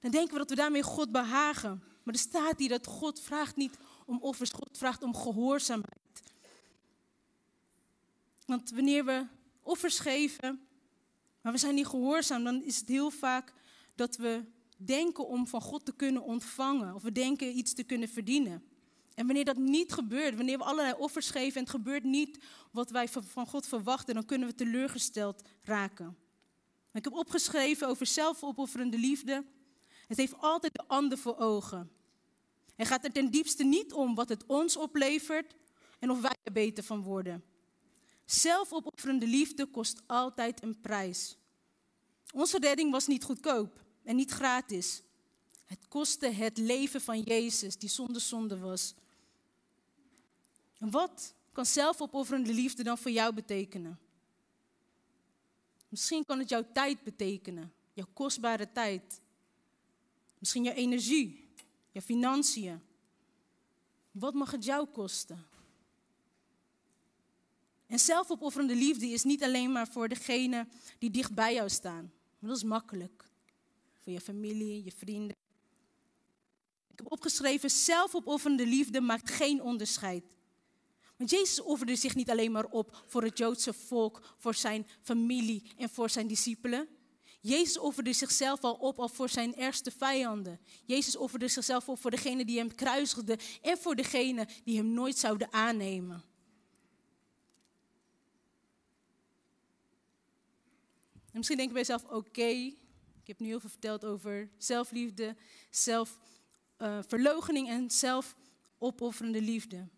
[0.00, 1.82] Dan denken we dat we daarmee God behagen.
[2.06, 6.22] Maar er staat hier dat God vraagt niet om offers, God vraagt om gehoorzaamheid.
[8.44, 9.26] Want wanneer we
[9.62, 10.66] offers geven,
[11.40, 13.52] maar we zijn niet gehoorzaam, dan is het heel vaak
[13.94, 14.44] dat we
[14.76, 16.94] denken om van God te kunnen ontvangen.
[16.94, 18.64] Of we denken iets te kunnen verdienen.
[19.14, 22.38] En wanneer dat niet gebeurt, wanneer we allerlei offers geven en het gebeurt niet
[22.70, 26.16] wat wij van God verwachten, dan kunnen we teleurgesteld raken.
[26.92, 29.44] Ik heb opgeschreven over zelfopofferende liefde.
[30.06, 31.95] Het heeft altijd de ander voor ogen.
[32.76, 35.56] Het gaat er ten diepste niet om wat het ons oplevert
[35.98, 37.44] en of wij er beter van worden.
[38.24, 41.36] Zelfopofferende liefde kost altijd een prijs.
[42.32, 45.02] Onze redding was niet goedkoop en niet gratis.
[45.64, 48.94] Het kostte het leven van Jezus, die zonder zonde was.
[50.78, 53.98] En wat kan zelfopofferende liefde dan voor jou betekenen?
[55.88, 59.20] Misschien kan het jouw tijd betekenen, jouw kostbare tijd.
[60.38, 61.45] Misschien jouw energie,
[61.96, 62.80] jouw financiën.
[64.10, 65.46] Wat mag het jou kosten?
[67.86, 70.66] En zelfopofferende liefde is niet alleen maar voor degene
[70.98, 72.12] die dicht bij jou staan.
[72.38, 73.24] Dat is makkelijk.
[74.00, 75.36] Voor je familie, je vrienden.
[76.90, 80.24] Ik heb opgeschreven, zelfopofferende liefde maakt geen onderscheid.
[81.16, 85.62] Want Jezus offerde zich niet alleen maar op voor het Joodse volk, voor zijn familie
[85.76, 86.88] en voor zijn discipelen.
[87.46, 90.60] Jezus offerde zichzelf al op al voor zijn ergste vijanden.
[90.84, 95.18] Jezus offerde zichzelf op voor degene die hem kruisigden en voor degene die hem nooit
[95.18, 96.24] zouden aannemen.
[101.14, 105.36] En misschien denk je bij jezelf, oké, Ik heb nu heel veel verteld over zelfliefde,
[105.70, 109.88] zelfverloochening en zelfopofferende liefde.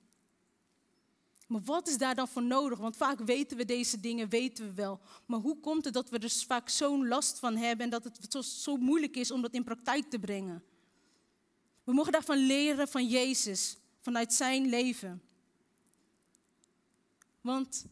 [1.48, 2.78] Maar wat is daar dan voor nodig?
[2.78, 5.00] Want vaak weten we deze dingen, weten we wel.
[5.26, 8.26] Maar hoe komt het dat we er vaak zo'n last van hebben en dat het
[8.28, 10.62] zo, zo moeilijk is om dat in praktijk te brengen?
[11.84, 15.22] We mogen daarvan leren van Jezus, vanuit zijn leven.
[17.40, 17.86] Want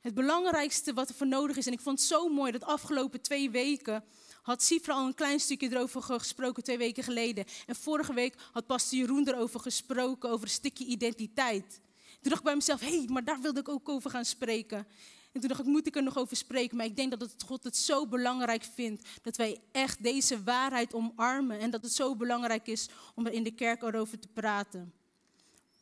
[0.00, 3.20] het belangrijkste wat er voor nodig is, en ik vond het zo mooi dat afgelopen
[3.20, 4.04] twee weken
[4.42, 7.44] had Sifra al een klein stukje erover gesproken, twee weken geleden.
[7.66, 11.80] En vorige week had pastor Jeroen erover gesproken, over een stukje identiteit.
[12.26, 14.86] Toen dacht ik bij mezelf, hé, hey, maar daar wilde ik ook over gaan spreken.
[15.32, 16.76] En toen dacht ik, moet ik er nog over spreken?
[16.76, 20.94] Maar ik denk dat het God het zo belangrijk vindt dat wij echt deze waarheid
[20.94, 21.58] omarmen.
[21.58, 24.92] En dat het zo belangrijk is om er in de kerk over te praten.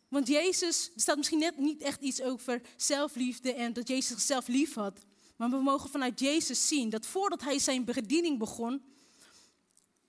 [0.09, 4.49] Want Jezus, er staat misschien net niet echt iets over zelfliefde en dat Jezus zichzelf
[4.49, 5.01] lief had.
[5.37, 8.83] Maar we mogen vanuit Jezus zien dat voordat hij zijn bediening begon,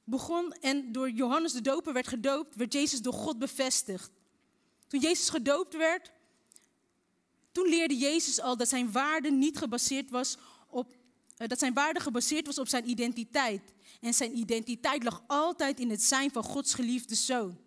[0.03, 4.11] begon en door Johannes de Doper werd gedoopt, werd Jezus door God bevestigd.
[4.87, 6.13] Toen Jezus gedoopt werd,
[7.55, 10.37] toen leerde Jezus al dat zijn waarde niet gebaseerd was
[10.67, 10.95] op
[11.37, 13.73] eh, dat zijn waarde gebaseerd was op zijn identiteit.
[14.01, 17.57] En zijn identiteit lag altijd in het zijn van Gods geliefde zoon.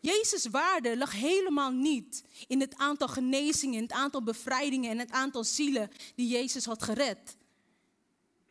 [0.00, 5.10] Jezus' waarde lag helemaal niet in het aantal genezingen, in het aantal bevrijdingen en het
[5.10, 7.36] aantal zielen die Jezus had gered.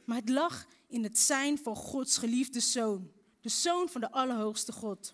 [0.05, 4.71] Maar het lag in het zijn van Gods geliefde zoon, de zoon van de Allerhoogste
[4.71, 5.13] God.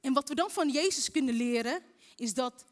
[0.00, 1.82] En wat we dan van Jezus kunnen leren,
[2.16, 2.64] is dat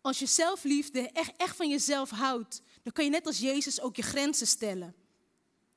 [0.00, 3.96] als je zelfliefde echt, echt van jezelf houdt, dan kan je net als Jezus ook
[3.96, 4.94] je grenzen stellen.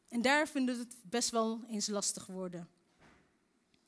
[0.09, 2.69] En daar vinden we het best wel eens lastig worden.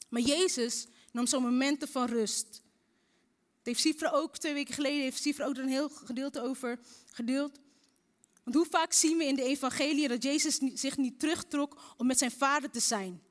[0.09, 2.61] Maar Jezus nam zo'n momenten van rust.
[3.63, 6.79] Heeft Sifra ook twee weken geleden, heeft Sifra ook er een heel gedeelte over
[7.11, 7.59] gedeeld.
[8.43, 12.17] Want hoe vaak zien we in de evangelie dat Jezus zich niet terugtrok om met
[12.17, 13.21] zijn vader te zijn?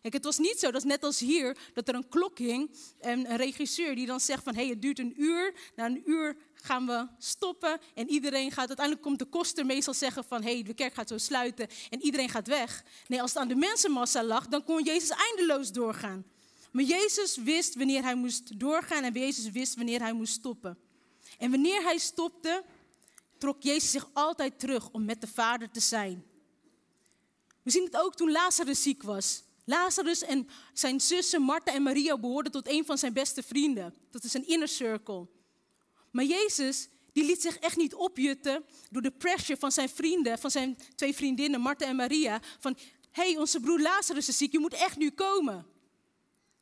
[0.00, 2.70] Kijk, het was niet zo, dat is net als hier, dat er een klok hing
[3.00, 5.54] en een regisseur die dan zegt van, hé, hey, het duurt een uur.
[5.76, 10.24] Na een uur gaan we stoppen en iedereen gaat, uiteindelijk komt de koster meestal zeggen
[10.24, 12.84] van, hé, hey, de kerk gaat zo sluiten en iedereen gaat weg.
[13.06, 16.24] Nee, als het aan de mensenmassa lag, dan kon Jezus eindeloos doorgaan.
[16.70, 20.78] Maar Jezus wist wanneer hij moest doorgaan en Jezus wist wanneer hij moest stoppen.
[21.38, 22.64] En wanneer hij stopte,
[23.38, 26.24] trok Jezus zich altijd terug om met de Vader te zijn.
[27.62, 29.42] We zien het ook toen Lazarus ziek was.
[29.70, 33.94] Lazarus en zijn zussen Martha en Maria behoorden tot een van zijn beste vrienden.
[34.10, 35.26] Dat is een inner circle.
[36.10, 40.50] Maar Jezus, die liet zich echt niet opjutten door de pressure van zijn vrienden, van
[40.50, 42.40] zijn twee vriendinnen, Martha en Maria.
[42.58, 42.76] Van,
[43.10, 45.66] hé, hey, onze broer Lazarus is ziek, je moet echt nu komen.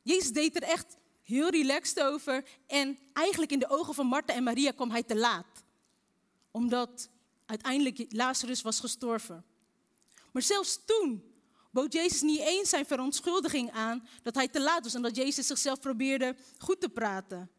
[0.02, 2.44] Jezus deed er echt heel relaxed over.
[2.66, 5.64] En eigenlijk in de ogen van Martha en Maria kwam hij te laat.
[6.50, 7.08] Omdat
[7.46, 9.44] uiteindelijk Lazarus was gestorven.
[10.32, 11.22] Maar zelfs toen
[11.70, 15.46] bood Jezus niet eens zijn verontschuldiging aan dat hij te laat was en dat Jezus
[15.46, 17.50] zichzelf probeerde goed te praten.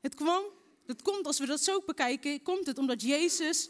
[0.00, 0.42] Het kwam,
[0.86, 3.68] het komt als we dat zo bekijken, komt het omdat Jezus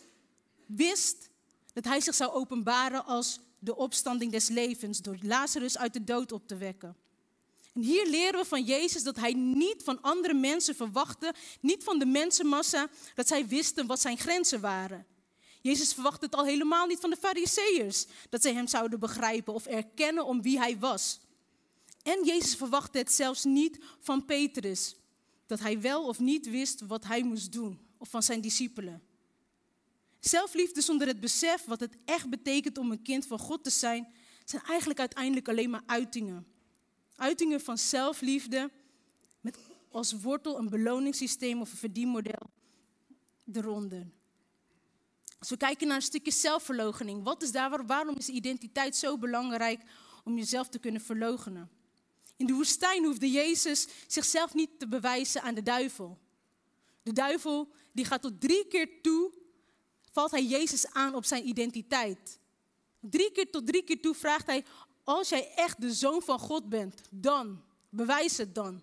[0.67, 1.29] wist
[1.73, 6.33] dat hij zich zou openbaren als de opstanding des levens door Lazarus uit de dood
[6.33, 6.97] op te wekken.
[7.75, 11.99] En hier leren we van Jezus dat hij niet van andere mensen verwachtte, niet van
[11.99, 15.07] de mensenmassa, dat zij wisten wat zijn grenzen waren.
[15.69, 19.67] Jezus verwachtte het al helemaal niet van de Fariseërs, dat zij hem zouden begrijpen of
[19.67, 21.21] erkennen om wie hij was.
[22.03, 24.97] En Jezus verwachtte het zelfs niet van Petrus,
[25.47, 29.03] dat hij wel of niet wist wat hij moest doen, of van zijn discipelen.
[30.21, 34.09] Zelfliefde zonder het besef wat het echt betekent om een kind van God te zijn,
[34.45, 36.47] zijn eigenlijk uiteindelijk alleen maar uitingen.
[37.17, 38.71] Uitingen van zelfliefde
[39.41, 39.59] met
[39.91, 42.51] als wortel een beloningssysteem of een verdienmodel
[43.53, 44.07] eronder.
[45.39, 49.81] Als we kijken naar een stukje zelfverloochening, wat is daar, waarom is identiteit zo belangrijk
[50.25, 51.71] om jezelf te kunnen verloochenen?
[52.37, 56.19] In de woestijn hoefde Jezus zichzelf niet te bewijzen aan de duivel.
[57.03, 59.33] De duivel die gaat tot drie keer toe,
[60.13, 62.39] valt hij Jezus aan op zijn identiteit.
[63.01, 64.65] Drie keer tot drie keer toe vraagt hij,
[65.05, 68.83] als jij echt de zoon van God bent, dan, bewijs het dan.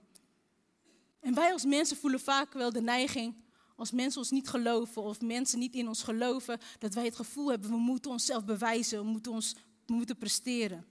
[1.19, 3.35] En wij als mensen voelen vaak wel de neiging,
[3.75, 7.49] als mensen ons niet geloven of mensen niet in ons geloven, dat wij het gevoel
[7.49, 10.85] hebben, we moeten onszelf bewijzen, we moeten, ons, we moeten presteren.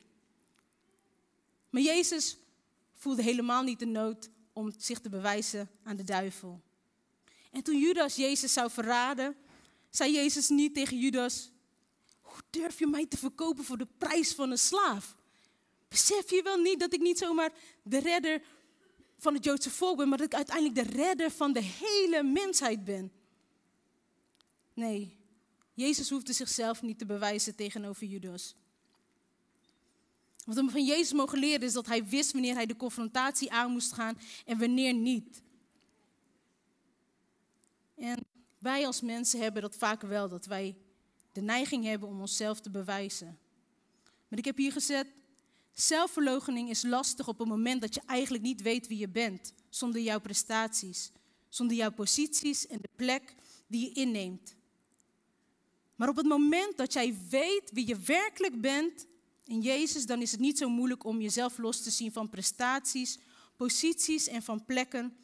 [1.71, 2.37] Maar Jezus
[2.95, 6.61] voelde helemaal niet de nood om zich te bewijzen aan de duivel.
[7.51, 9.37] En toen Judas Jezus zou verraden,
[9.91, 11.51] zei Jezus niet tegen Judas,
[12.21, 15.17] hoe durf je mij te verkopen voor de prijs van een slaaf?
[15.89, 18.43] Besef je wel niet dat ik niet zomaar de redder
[19.25, 22.85] van het Joodse volk ben, maar dat ik uiteindelijk de redder van de hele mensheid
[22.85, 23.13] ben?
[24.75, 25.17] Nee,
[25.73, 28.55] Jezus hoefde zichzelf niet te bewijzen tegenover Judas.
[30.45, 33.71] Wat we van Jezus mogen leren is dat hij wist wanneer hij de confrontatie aan
[33.71, 35.43] moest gaan en wanneer niet.
[37.95, 38.27] En
[38.59, 40.77] wij als mensen hebben dat vaak wel, dat wij
[41.33, 43.39] de neiging hebben om onszelf te bewijzen.
[44.29, 45.07] Maar ik heb hier gezet,
[45.75, 50.01] zelfverloochening is lastig op het moment dat je eigenlijk niet weet wie je bent, zonder
[50.01, 51.13] jouw prestaties,
[51.49, 53.35] zonder jouw posities en de plek
[53.67, 54.55] die je inneemt.
[55.95, 59.07] Maar op het moment dat jij weet wie je werkelijk bent
[59.45, 63.19] in Jezus, dan is het niet zo moeilijk om jezelf los te zien van prestaties,
[63.57, 65.17] posities en van plekken,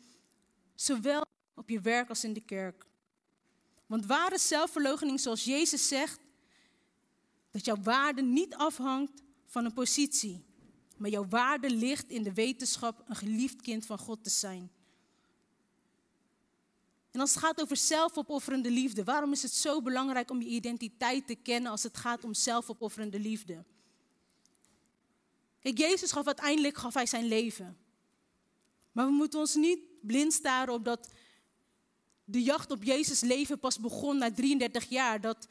[0.75, 2.87] zowel op je werk als in de kerk.
[3.87, 6.21] Want ware zelfverloochening, zoals Jezus zegt,
[7.51, 10.45] dat jouw waarde niet afhangt van een positie,
[10.97, 14.71] maar jouw waarde ligt in de wetenschap een geliefd kind van God te zijn.
[17.11, 21.27] En als het gaat over zelfopofferende liefde, waarom is het zo belangrijk om je identiteit
[21.27, 23.65] te kennen als het gaat om zelfopofferende liefde?
[25.61, 27.79] Kijk, Jezus gaf uiteindelijk gaf hij zijn leven.
[28.93, 31.13] Maar we moeten ons niet blind staren op dat
[32.25, 35.21] de jacht op Jezus leven pas begon na 33 jaar.
[35.21, 35.49] Dat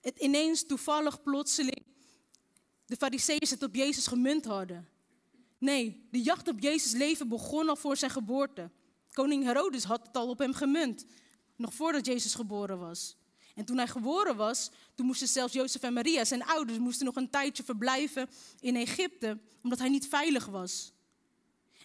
[0.00, 1.84] het ineens toevallig plotseling
[2.86, 4.88] de fariseeërs het op Jezus gemunt hadden.
[5.58, 8.70] Nee, de jacht op Jezus leven begon al voor zijn geboorte.
[9.12, 11.04] Koning Herodes had het al op hem gemunt,
[11.56, 13.16] nog voordat Jezus geboren was.
[13.54, 17.16] En toen hij geboren was, toen moesten zelfs Jozef en Maria, zijn ouders, moesten nog
[17.16, 18.28] een tijdje verblijven
[18.60, 20.92] in Egypte, omdat hij niet veilig was.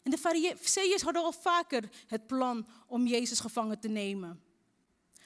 [0.03, 4.41] En de Fariseeërs hadden al vaker het plan om Jezus gevangen te nemen.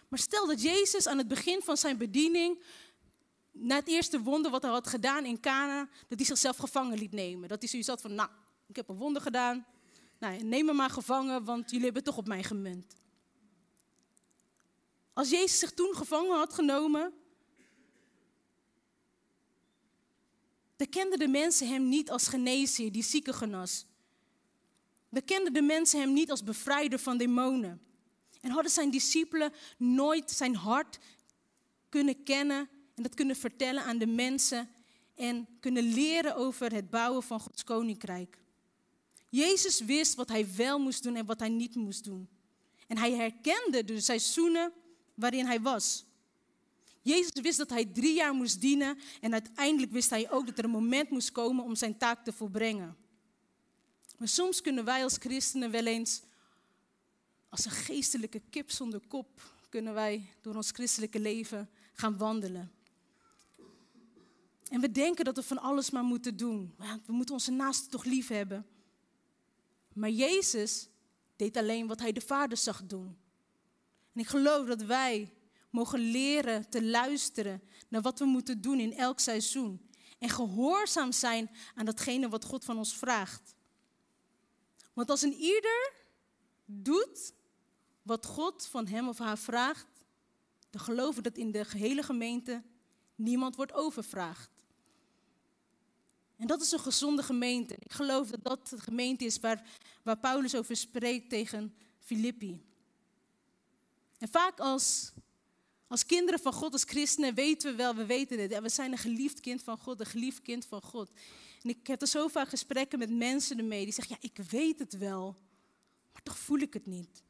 [0.07, 2.61] Maar stel dat Jezus aan het begin van zijn bediening,
[3.57, 7.11] na het eerste wonder wat hij had gedaan in Cana, dat hij zichzelf gevangen liet
[7.11, 7.49] nemen.
[7.49, 8.29] Dat hij zoiets had van, nou,
[8.67, 9.65] ik heb een wonder gedaan,
[10.19, 12.95] nou, neem me maar gevangen, want jullie hebben toch op mij gemunt.
[15.13, 17.13] Als Jezus zich toen gevangen had genomen,
[20.75, 23.85] dan kenden de mensen hem niet als geneesheer die zieken genas.
[25.09, 27.81] Dan kenden de mensen hem niet als bevrijder van demonen.
[28.41, 30.99] En hadden zijn discipelen nooit zijn hart
[31.89, 34.69] kunnen kennen en dat kunnen vertellen aan de mensen
[35.15, 38.37] en kunnen leren over het bouwen van Gods koninkrijk.
[39.29, 42.29] Jezus wist wat hij wel moest doen en wat hij niet moest doen.
[42.87, 44.73] En hij herkende de seizoenen
[45.13, 46.05] waarin hij was.
[47.01, 50.63] Jezus wist dat hij drie jaar moest dienen en uiteindelijk wist hij ook dat er
[50.63, 52.97] een moment moest komen om zijn taak te volbrengen.
[54.17, 56.21] Maar soms kunnen wij als christenen wel eens,
[57.49, 62.71] als een geestelijke kip zonder kop, kunnen wij door ons christelijke leven gaan wandelen.
[64.69, 66.75] En we denken dat we van alles maar moeten doen.
[67.05, 68.65] We moeten onze naasten toch lief hebben.
[69.93, 70.89] Maar Jezus
[71.35, 73.17] deed alleen wat hij de Vader zag doen.
[74.13, 75.33] En ik geloof dat wij
[75.69, 79.89] mogen leren te luisteren naar wat we moeten doen in elk seizoen.
[80.19, 83.55] En gehoorzaam zijn aan datgene wat God van ons vraagt.
[84.93, 85.93] Want als een ieder
[86.65, 87.33] doet
[88.01, 90.05] wat God van hem of haar vraagt,
[90.69, 92.63] dan geloven dat in de gehele gemeente
[93.15, 94.54] niemand wordt overvraagd.
[96.37, 97.75] En dat is een gezonde gemeente.
[97.79, 99.67] Ik geloof dat dat de gemeente is waar,
[100.03, 102.63] waar Paulus over spreekt tegen Filippi.
[104.17, 105.11] En vaak als,
[105.87, 108.59] als kinderen van God, als christenen, weten we wel, we weten dit.
[108.59, 111.11] We zijn een geliefd kind van God, een geliefd kind van God.
[111.61, 114.79] En ik heb er zo vaak gesprekken met mensen ermee die zeggen, ja, ik weet
[114.79, 115.35] het wel,
[116.13, 117.23] maar toch voel ik het niet.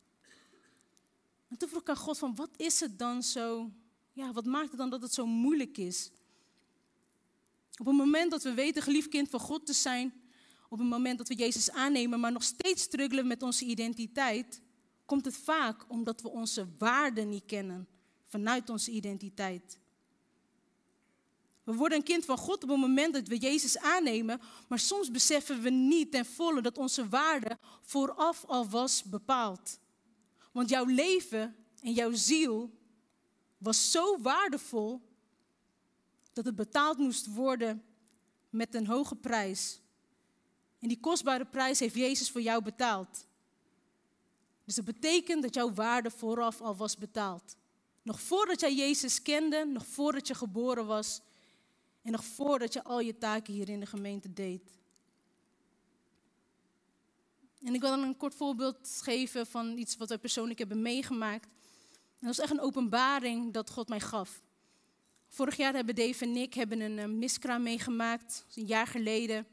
[1.48, 3.72] En toen vroeg ik aan God van, wat is het dan zo,
[4.13, 6.12] ja, wat maakt het dan dat het zo moeilijk is?
[7.78, 10.14] Op het moment dat we weten geliefd kind van God te zijn,
[10.70, 14.62] op het moment dat we Jezus aannemen, maar nog steeds struggelen met onze identiteit,
[15.06, 17.88] komt het vaak omdat we onze waarden niet kennen
[18.26, 19.80] vanuit onze identiteit.
[21.64, 25.12] We worden een kind van God op het moment dat we Jezus aannemen, maar soms
[25.12, 29.80] beseffen we niet ten volle dat onze waarde vooraf al was bepaald.
[30.52, 32.72] Want jouw leven en jouw ziel
[33.58, 35.02] was zo waardevol
[36.36, 37.84] dat het betaald moest worden
[38.50, 39.82] met een hoge prijs.
[40.80, 43.28] En die kostbare prijs heeft Jezus voor jou betaald.
[44.66, 47.56] Dus dat betekent dat jouw waarde vooraf al was betaald.
[48.02, 51.22] Nog voordat jij Jezus kende, nog voordat je geboren was
[52.02, 54.78] en nog voordat je al je taken hier in de gemeente deed.
[57.62, 61.46] En ik wil dan een kort voorbeeld geven van iets wat wij persoonlijk hebben meegemaakt.
[61.46, 64.44] En dat was echt een openbaring dat God mij gaf.
[65.36, 69.48] Vorig jaar hebben Dave en ik hebben een uh, miskraam meegemaakt, een jaar geleden.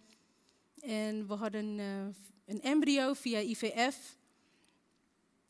[0.80, 2.06] En we hadden uh,
[2.44, 4.18] een embryo via IVF.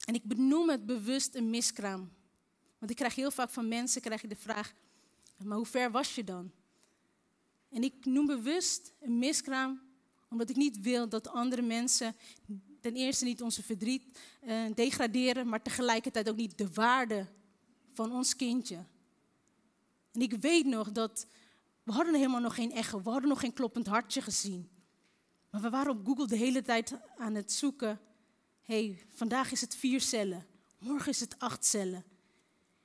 [0.04, 2.12] En ik benoem het bewust een miskraam.
[2.78, 4.72] Want ik krijg heel vaak van mensen krijg je de vraag,
[5.44, 6.50] maar hoe ver was je dan?
[7.70, 9.80] En ik noem bewust een miskraam,
[10.30, 12.16] omdat ik niet wil dat andere mensen
[12.80, 17.26] ten eerste niet onze verdriet uh, degraderen, maar tegelijkertijd ook niet de waarde
[17.92, 18.84] van ons kindje.
[20.12, 21.26] En ik weet nog dat
[21.82, 24.70] we hadden helemaal nog geen echo, we hadden nog geen kloppend hartje gezien.
[25.50, 28.00] Maar we waren op Google de hele tijd aan het zoeken.
[28.60, 30.46] hey, vandaag is het vier cellen,
[30.78, 32.04] morgen is het acht cellen.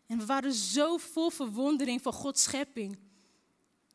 [0.06, 2.98] En we waren zo vol verwondering van Gods schepping.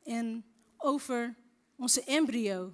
[0.04, 0.44] En
[0.76, 1.36] over
[1.76, 2.64] onze embryo.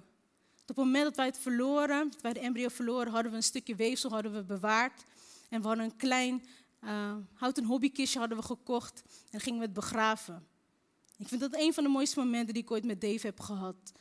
[0.61, 3.43] Op het moment dat wij het verloren, dat wij de embryo verloren, hadden we een
[3.43, 5.03] stukje weefsel hadden we bewaard.
[5.49, 6.43] En we hadden een klein
[6.83, 10.47] uh, houten hobbykistje hadden we gekocht en gingen we het begraven.
[11.19, 13.91] Ik vind dat een van de mooiste momenten die ik ooit met Dave heb gehad.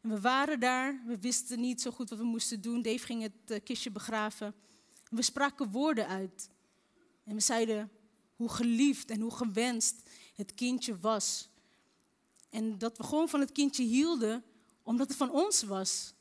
[0.00, 2.82] En we waren daar, we wisten niet zo goed wat we moesten doen.
[2.82, 4.54] Dave ging het uh, kistje begraven.
[5.10, 6.50] En we spraken woorden uit.
[7.24, 7.90] En we zeiden
[8.36, 11.48] hoe geliefd en hoe gewenst het kindje was.
[12.50, 14.44] En dat we gewoon van het kindje hielden
[14.82, 16.14] omdat het van ons was.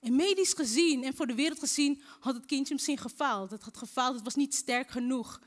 [0.00, 3.50] En medisch gezien en voor de wereld gezien had het kindje misschien gefaald.
[3.50, 5.40] Het had gefaald, het was niet sterk genoeg.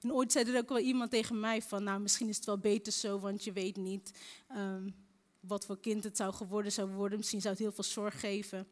[0.00, 2.58] En ooit zei er ook wel iemand tegen mij van, nou misschien is het wel
[2.58, 4.10] beter zo, want je weet niet
[4.56, 4.94] um,
[5.40, 7.18] wat voor kind het zou geworden zou worden.
[7.18, 8.68] Misschien zou het heel veel zorg geven.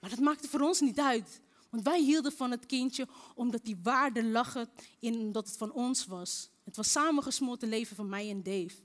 [0.00, 1.40] Maar dat maakte voor ons niet uit.
[1.70, 4.66] Want wij hielden van het kindje omdat die waarde lag
[4.98, 6.50] in omdat het van ons was.
[6.64, 8.76] Het was samengesmolten leven van mij en Dave.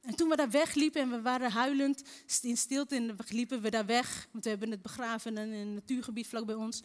[0.00, 2.02] En toen we daar wegliepen en we waren huilend
[2.42, 6.26] in stilte en liepen we daar weg, want we hebben het begraven in een natuurgebied
[6.26, 6.82] vlak bij ons.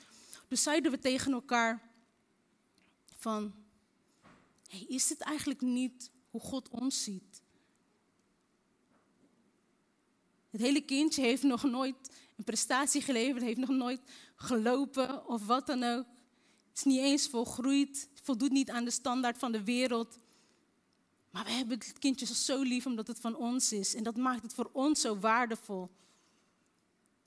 [0.48, 1.89] Dus zeiden we tegen elkaar
[3.20, 3.54] van,
[4.68, 7.42] hey, is dit eigenlijk niet hoe God ons ziet?
[10.50, 11.96] Het hele kindje heeft nog nooit
[12.38, 14.02] een prestatie geleverd, heeft nog nooit
[14.36, 16.06] gelopen of wat dan ook.
[16.70, 20.18] Het is niet eens volgroeid, voldoet niet aan de standaard van de wereld.
[21.30, 23.96] Maar we hebben het kindje zo lief omdat het van ons is.
[23.96, 25.90] En dat maakt het voor ons zo waardevol.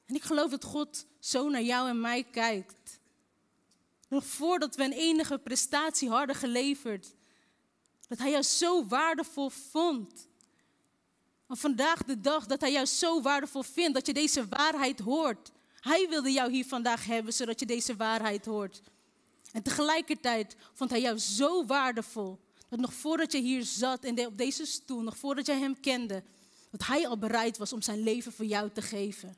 [0.06, 3.00] En ik geloof dat God zo naar jou en mij kijkt.
[4.12, 7.14] Nog voordat we een enige prestatie hadden geleverd.
[8.08, 10.28] Dat Hij jou zo waardevol vond.
[11.48, 15.50] En vandaag de dag dat Hij jou zo waardevol vindt dat je deze waarheid hoort.
[15.80, 18.82] Hij wilde jou hier vandaag hebben zodat je deze waarheid hoort.
[19.52, 24.38] En tegelijkertijd vond Hij jou zo waardevol dat nog voordat je hier zat en op
[24.38, 26.22] deze stoel, nog voordat jij hem kende,
[26.70, 29.36] dat hij al bereid was om zijn leven voor jou te geven.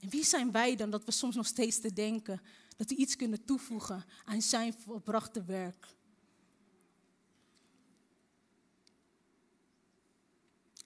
[0.00, 2.40] En wie zijn wij dan dat we soms nog steeds te denken
[2.76, 5.94] dat we iets kunnen toevoegen aan zijn volbrachte werk?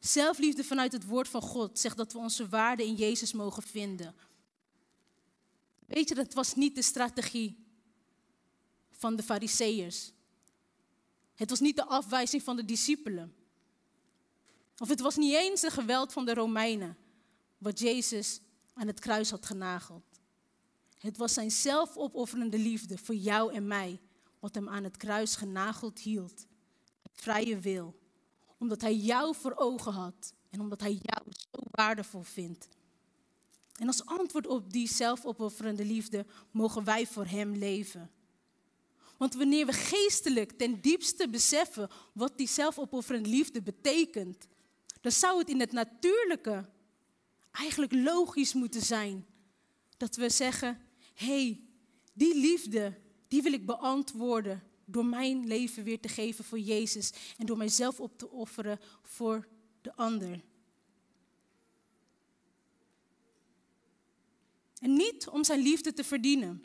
[0.01, 4.15] Zelfliefde vanuit het woord van God zegt dat we onze waarde in Jezus mogen vinden.
[5.87, 7.67] Weet je, dat was niet de strategie
[8.91, 10.13] van de Fariseërs.
[11.35, 13.35] Het was niet de afwijzing van de discipelen.
[14.79, 16.97] Of het was niet eens de geweld van de Romeinen,
[17.59, 18.41] wat Jezus
[18.75, 20.08] aan het kruis had genageld.
[20.99, 24.01] Het was zijn zelfopofferende liefde voor jou en mij,
[24.39, 26.47] wat hem aan het kruis genageld hield.
[27.13, 27.99] Vrije wil,
[28.59, 32.69] omdat hij jou voor ogen had en omdat hij jou zo waardevol vindt.
[33.77, 38.11] En als antwoord op die zelfopofferende liefde mogen wij voor hem leven.
[39.17, 44.47] Want wanneer we geestelijk ten diepste beseffen wat die zelfopofferende liefde betekent,
[45.01, 46.69] dan zou het in het natuurlijke
[47.51, 49.27] eigenlijk logisch moeten zijn
[49.97, 50.88] dat we zeggen:
[51.19, 51.61] hey,
[52.13, 52.99] die liefde,
[53.29, 58.01] die wil ik beantwoorden door mijn leven weer te geven voor Jezus en door mijzelf
[58.01, 59.49] op te offeren voor
[59.81, 60.45] de ander.
[64.79, 66.65] En niet om zijn liefde te verdienen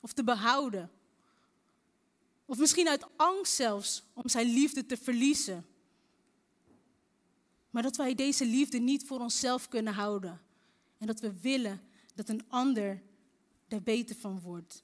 [0.00, 0.90] of te behouden
[2.44, 5.66] of misschien uit angst zelfs om zijn liefde te verliezen.
[7.70, 10.40] Maar dat wij deze liefde niet voor onszelf kunnen houden.
[10.98, 11.80] En dat we willen
[12.14, 13.02] dat een ander
[13.72, 14.82] er beter van wordt.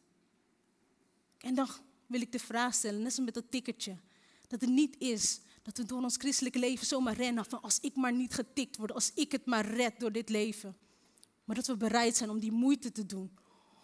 [1.38, 1.68] En dan
[2.06, 3.96] wil ik de vraag stellen, net als met dat tikkertje.
[4.46, 7.96] Dat het niet is dat we door ons christelijke leven zomaar rennen van als ik
[7.96, 10.76] maar niet getikt word, als ik het maar red door dit leven.
[11.44, 13.38] Maar dat we bereid zijn om die moeite te doen.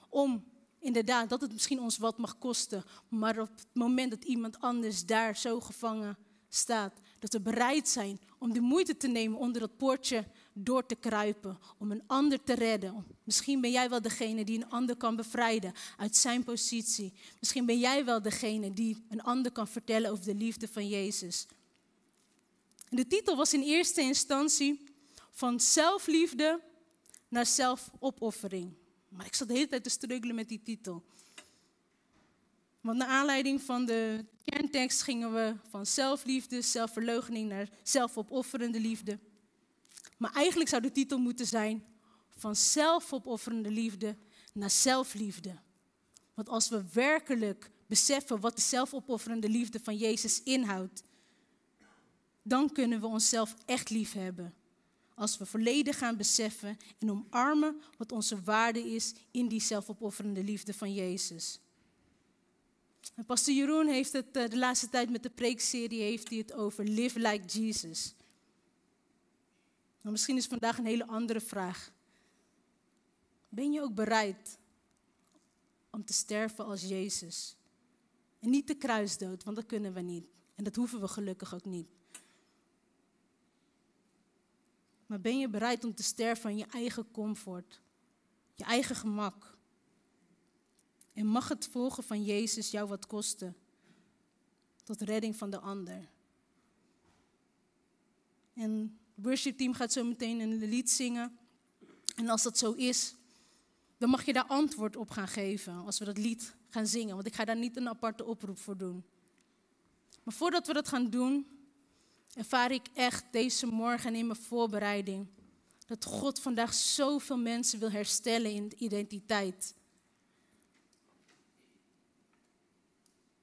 [0.08, 0.44] Om
[0.78, 2.84] inderdaad, dat het misschien ons wat mag kosten.
[3.08, 8.20] Maar op het moment dat iemand anders daar zo gevangen staat, dat we bereid zijn
[8.38, 12.54] om de moeite te nemen onder dat poortje door te kruipen, om een ander te
[12.54, 13.06] redden.
[13.24, 17.12] Misschien ben jij wel degene die een ander kan bevrijden uit zijn positie.
[17.38, 21.46] Misschien ben jij wel degene die een ander kan vertellen over de liefde van Jezus.
[22.88, 24.84] de titel was in eerste instantie
[25.30, 26.60] van zelfliefde
[27.28, 28.74] naar zelfopoffering.
[29.08, 31.04] Maar ik zat de hele tijd te struggelen met die titel.
[32.80, 39.18] Want naar aanleiding van de kerntekst gingen we van zelfliefde, zelfverloochening naar zelfopofferende liefde.
[40.18, 41.84] Maar eigenlijk zou de titel moeten zijn
[42.36, 44.16] van zelfopofferende liefde
[44.52, 45.54] naar zelfliefde.
[46.34, 51.02] Want als we werkelijk beseffen wat de zelfopofferende liefde van Jezus inhoudt,
[52.42, 54.54] dan kunnen we onszelf echt lief hebben.
[55.14, 60.74] Als we volledig gaan beseffen en omarmen wat onze waarde is in die zelfopofferende liefde
[60.74, 61.58] van Jezus.
[63.14, 66.52] En Pastor Jeroen heeft het eh, de laatste tijd met de preekserie heeft hij het
[66.52, 68.14] over Live Like Jesus.
[70.02, 71.92] Maar misschien is vandaag een hele andere vraag.
[73.48, 74.58] Ben je ook bereid
[75.90, 77.56] om te sterven als Jezus?
[78.38, 80.26] En niet de kruisdood, want dat kunnen we niet.
[80.54, 81.88] En dat hoeven we gelukkig ook niet.
[85.06, 87.80] Maar ben je bereid om te sterven aan je eigen comfort,
[88.54, 89.56] je eigen gemak?
[91.12, 93.56] En mag het volgen van Jezus jou wat kosten?
[94.82, 96.08] Tot redding van de ander.
[98.54, 101.38] En worship team gaat zo meteen een lied zingen.
[102.16, 103.14] En als dat zo is,
[103.98, 107.14] dan mag je daar antwoord op gaan geven als we dat lied gaan zingen.
[107.14, 109.04] Want ik ga daar niet een aparte oproep voor doen.
[110.22, 111.46] Maar voordat we dat gaan doen,
[112.34, 115.26] ervaar ik echt deze morgen in mijn voorbereiding
[115.86, 119.74] dat God vandaag zoveel mensen wil herstellen in de identiteit.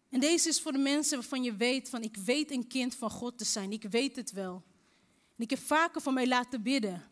[0.09, 3.09] En deze is voor de mensen waarvan je weet van ik weet een kind van
[3.09, 3.71] God te zijn.
[3.71, 4.63] Ik weet het wel.
[5.39, 7.03] En ik heb vaker van mij laten bidden.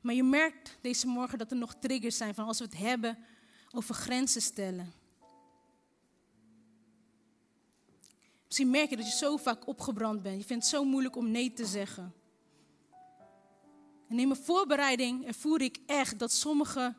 [0.00, 3.18] Maar je merkt deze morgen dat er nog triggers zijn van als we het hebben
[3.70, 4.92] over grenzen stellen.
[8.46, 10.40] Misschien merk je dat je zo vaak opgebrand bent.
[10.40, 12.14] Je vindt het zo moeilijk om nee te zeggen.
[14.08, 16.96] En in mijn voorbereiding ervoer ik echt dat sommigen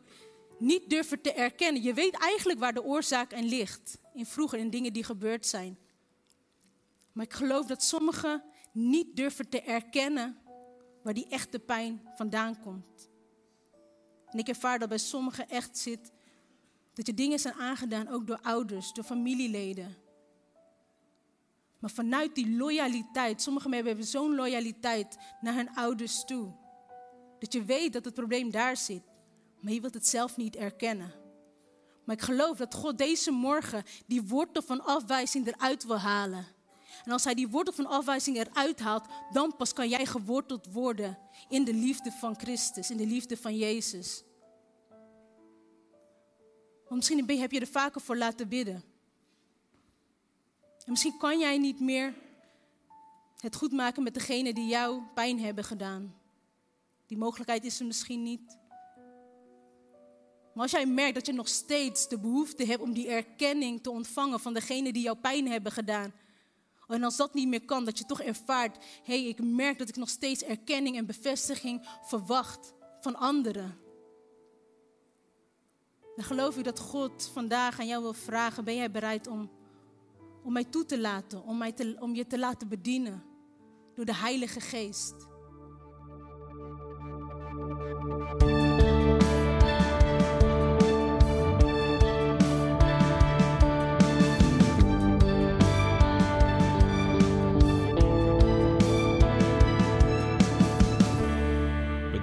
[0.58, 1.84] niet durven te erkennen.
[1.84, 3.97] Je weet eigenlijk waar de oorzaak in ligt.
[4.14, 5.78] In vroeger, in dingen die gebeurd zijn.
[7.12, 10.38] Maar ik geloof dat sommigen niet durven te erkennen
[11.03, 13.09] waar die echte pijn vandaan komt.
[14.26, 16.11] En ik ervaar dat bij sommigen echt zit
[16.93, 19.97] dat je dingen zijn aangedaan, ook door ouders, door familieleden.
[21.80, 26.53] Maar vanuit die loyaliteit, sommige mensen hebben zo'n loyaliteit naar hun ouders toe.
[27.39, 29.03] Dat je weet dat het probleem daar zit,
[29.59, 31.13] maar je wilt het zelf niet erkennen.
[32.05, 36.45] Maar ik geloof dat God deze morgen die wortel van afwijzing eruit wil halen.
[37.06, 41.18] En als hij die wortel van afwijzing eruit haalt, dan pas kan jij geworteld worden
[41.50, 44.24] in de liefde van Christus, in de liefde van Jezus.
[46.88, 48.84] Want misschien heb je er vaker voor laten bidden.
[50.86, 52.14] En misschien kan jij niet meer
[53.39, 56.16] het goed maken met degene die jou pijn hebben gedaan.
[57.08, 58.58] Die mogelijkheid is er misschien niet.
[60.54, 63.91] Maar als jij merkt dat je nog steeds de behoefte hebt om die erkenning te
[63.91, 66.14] ontvangen van degene die jou pijn hebben gedaan.
[66.90, 69.90] En als dat niet meer kan, dat je toch ervaart, hé, hey, ik merk dat
[69.90, 73.78] ik nog steeds erkenning en bevestiging verwacht van anderen.
[76.16, 79.52] Dan geloof ik dat God vandaag aan jou wil vragen, ben jij bereid om,
[80.44, 83.24] om mij toe te laten, om, mij te, om je te laten bedienen
[83.96, 85.16] door de Heilige Geest.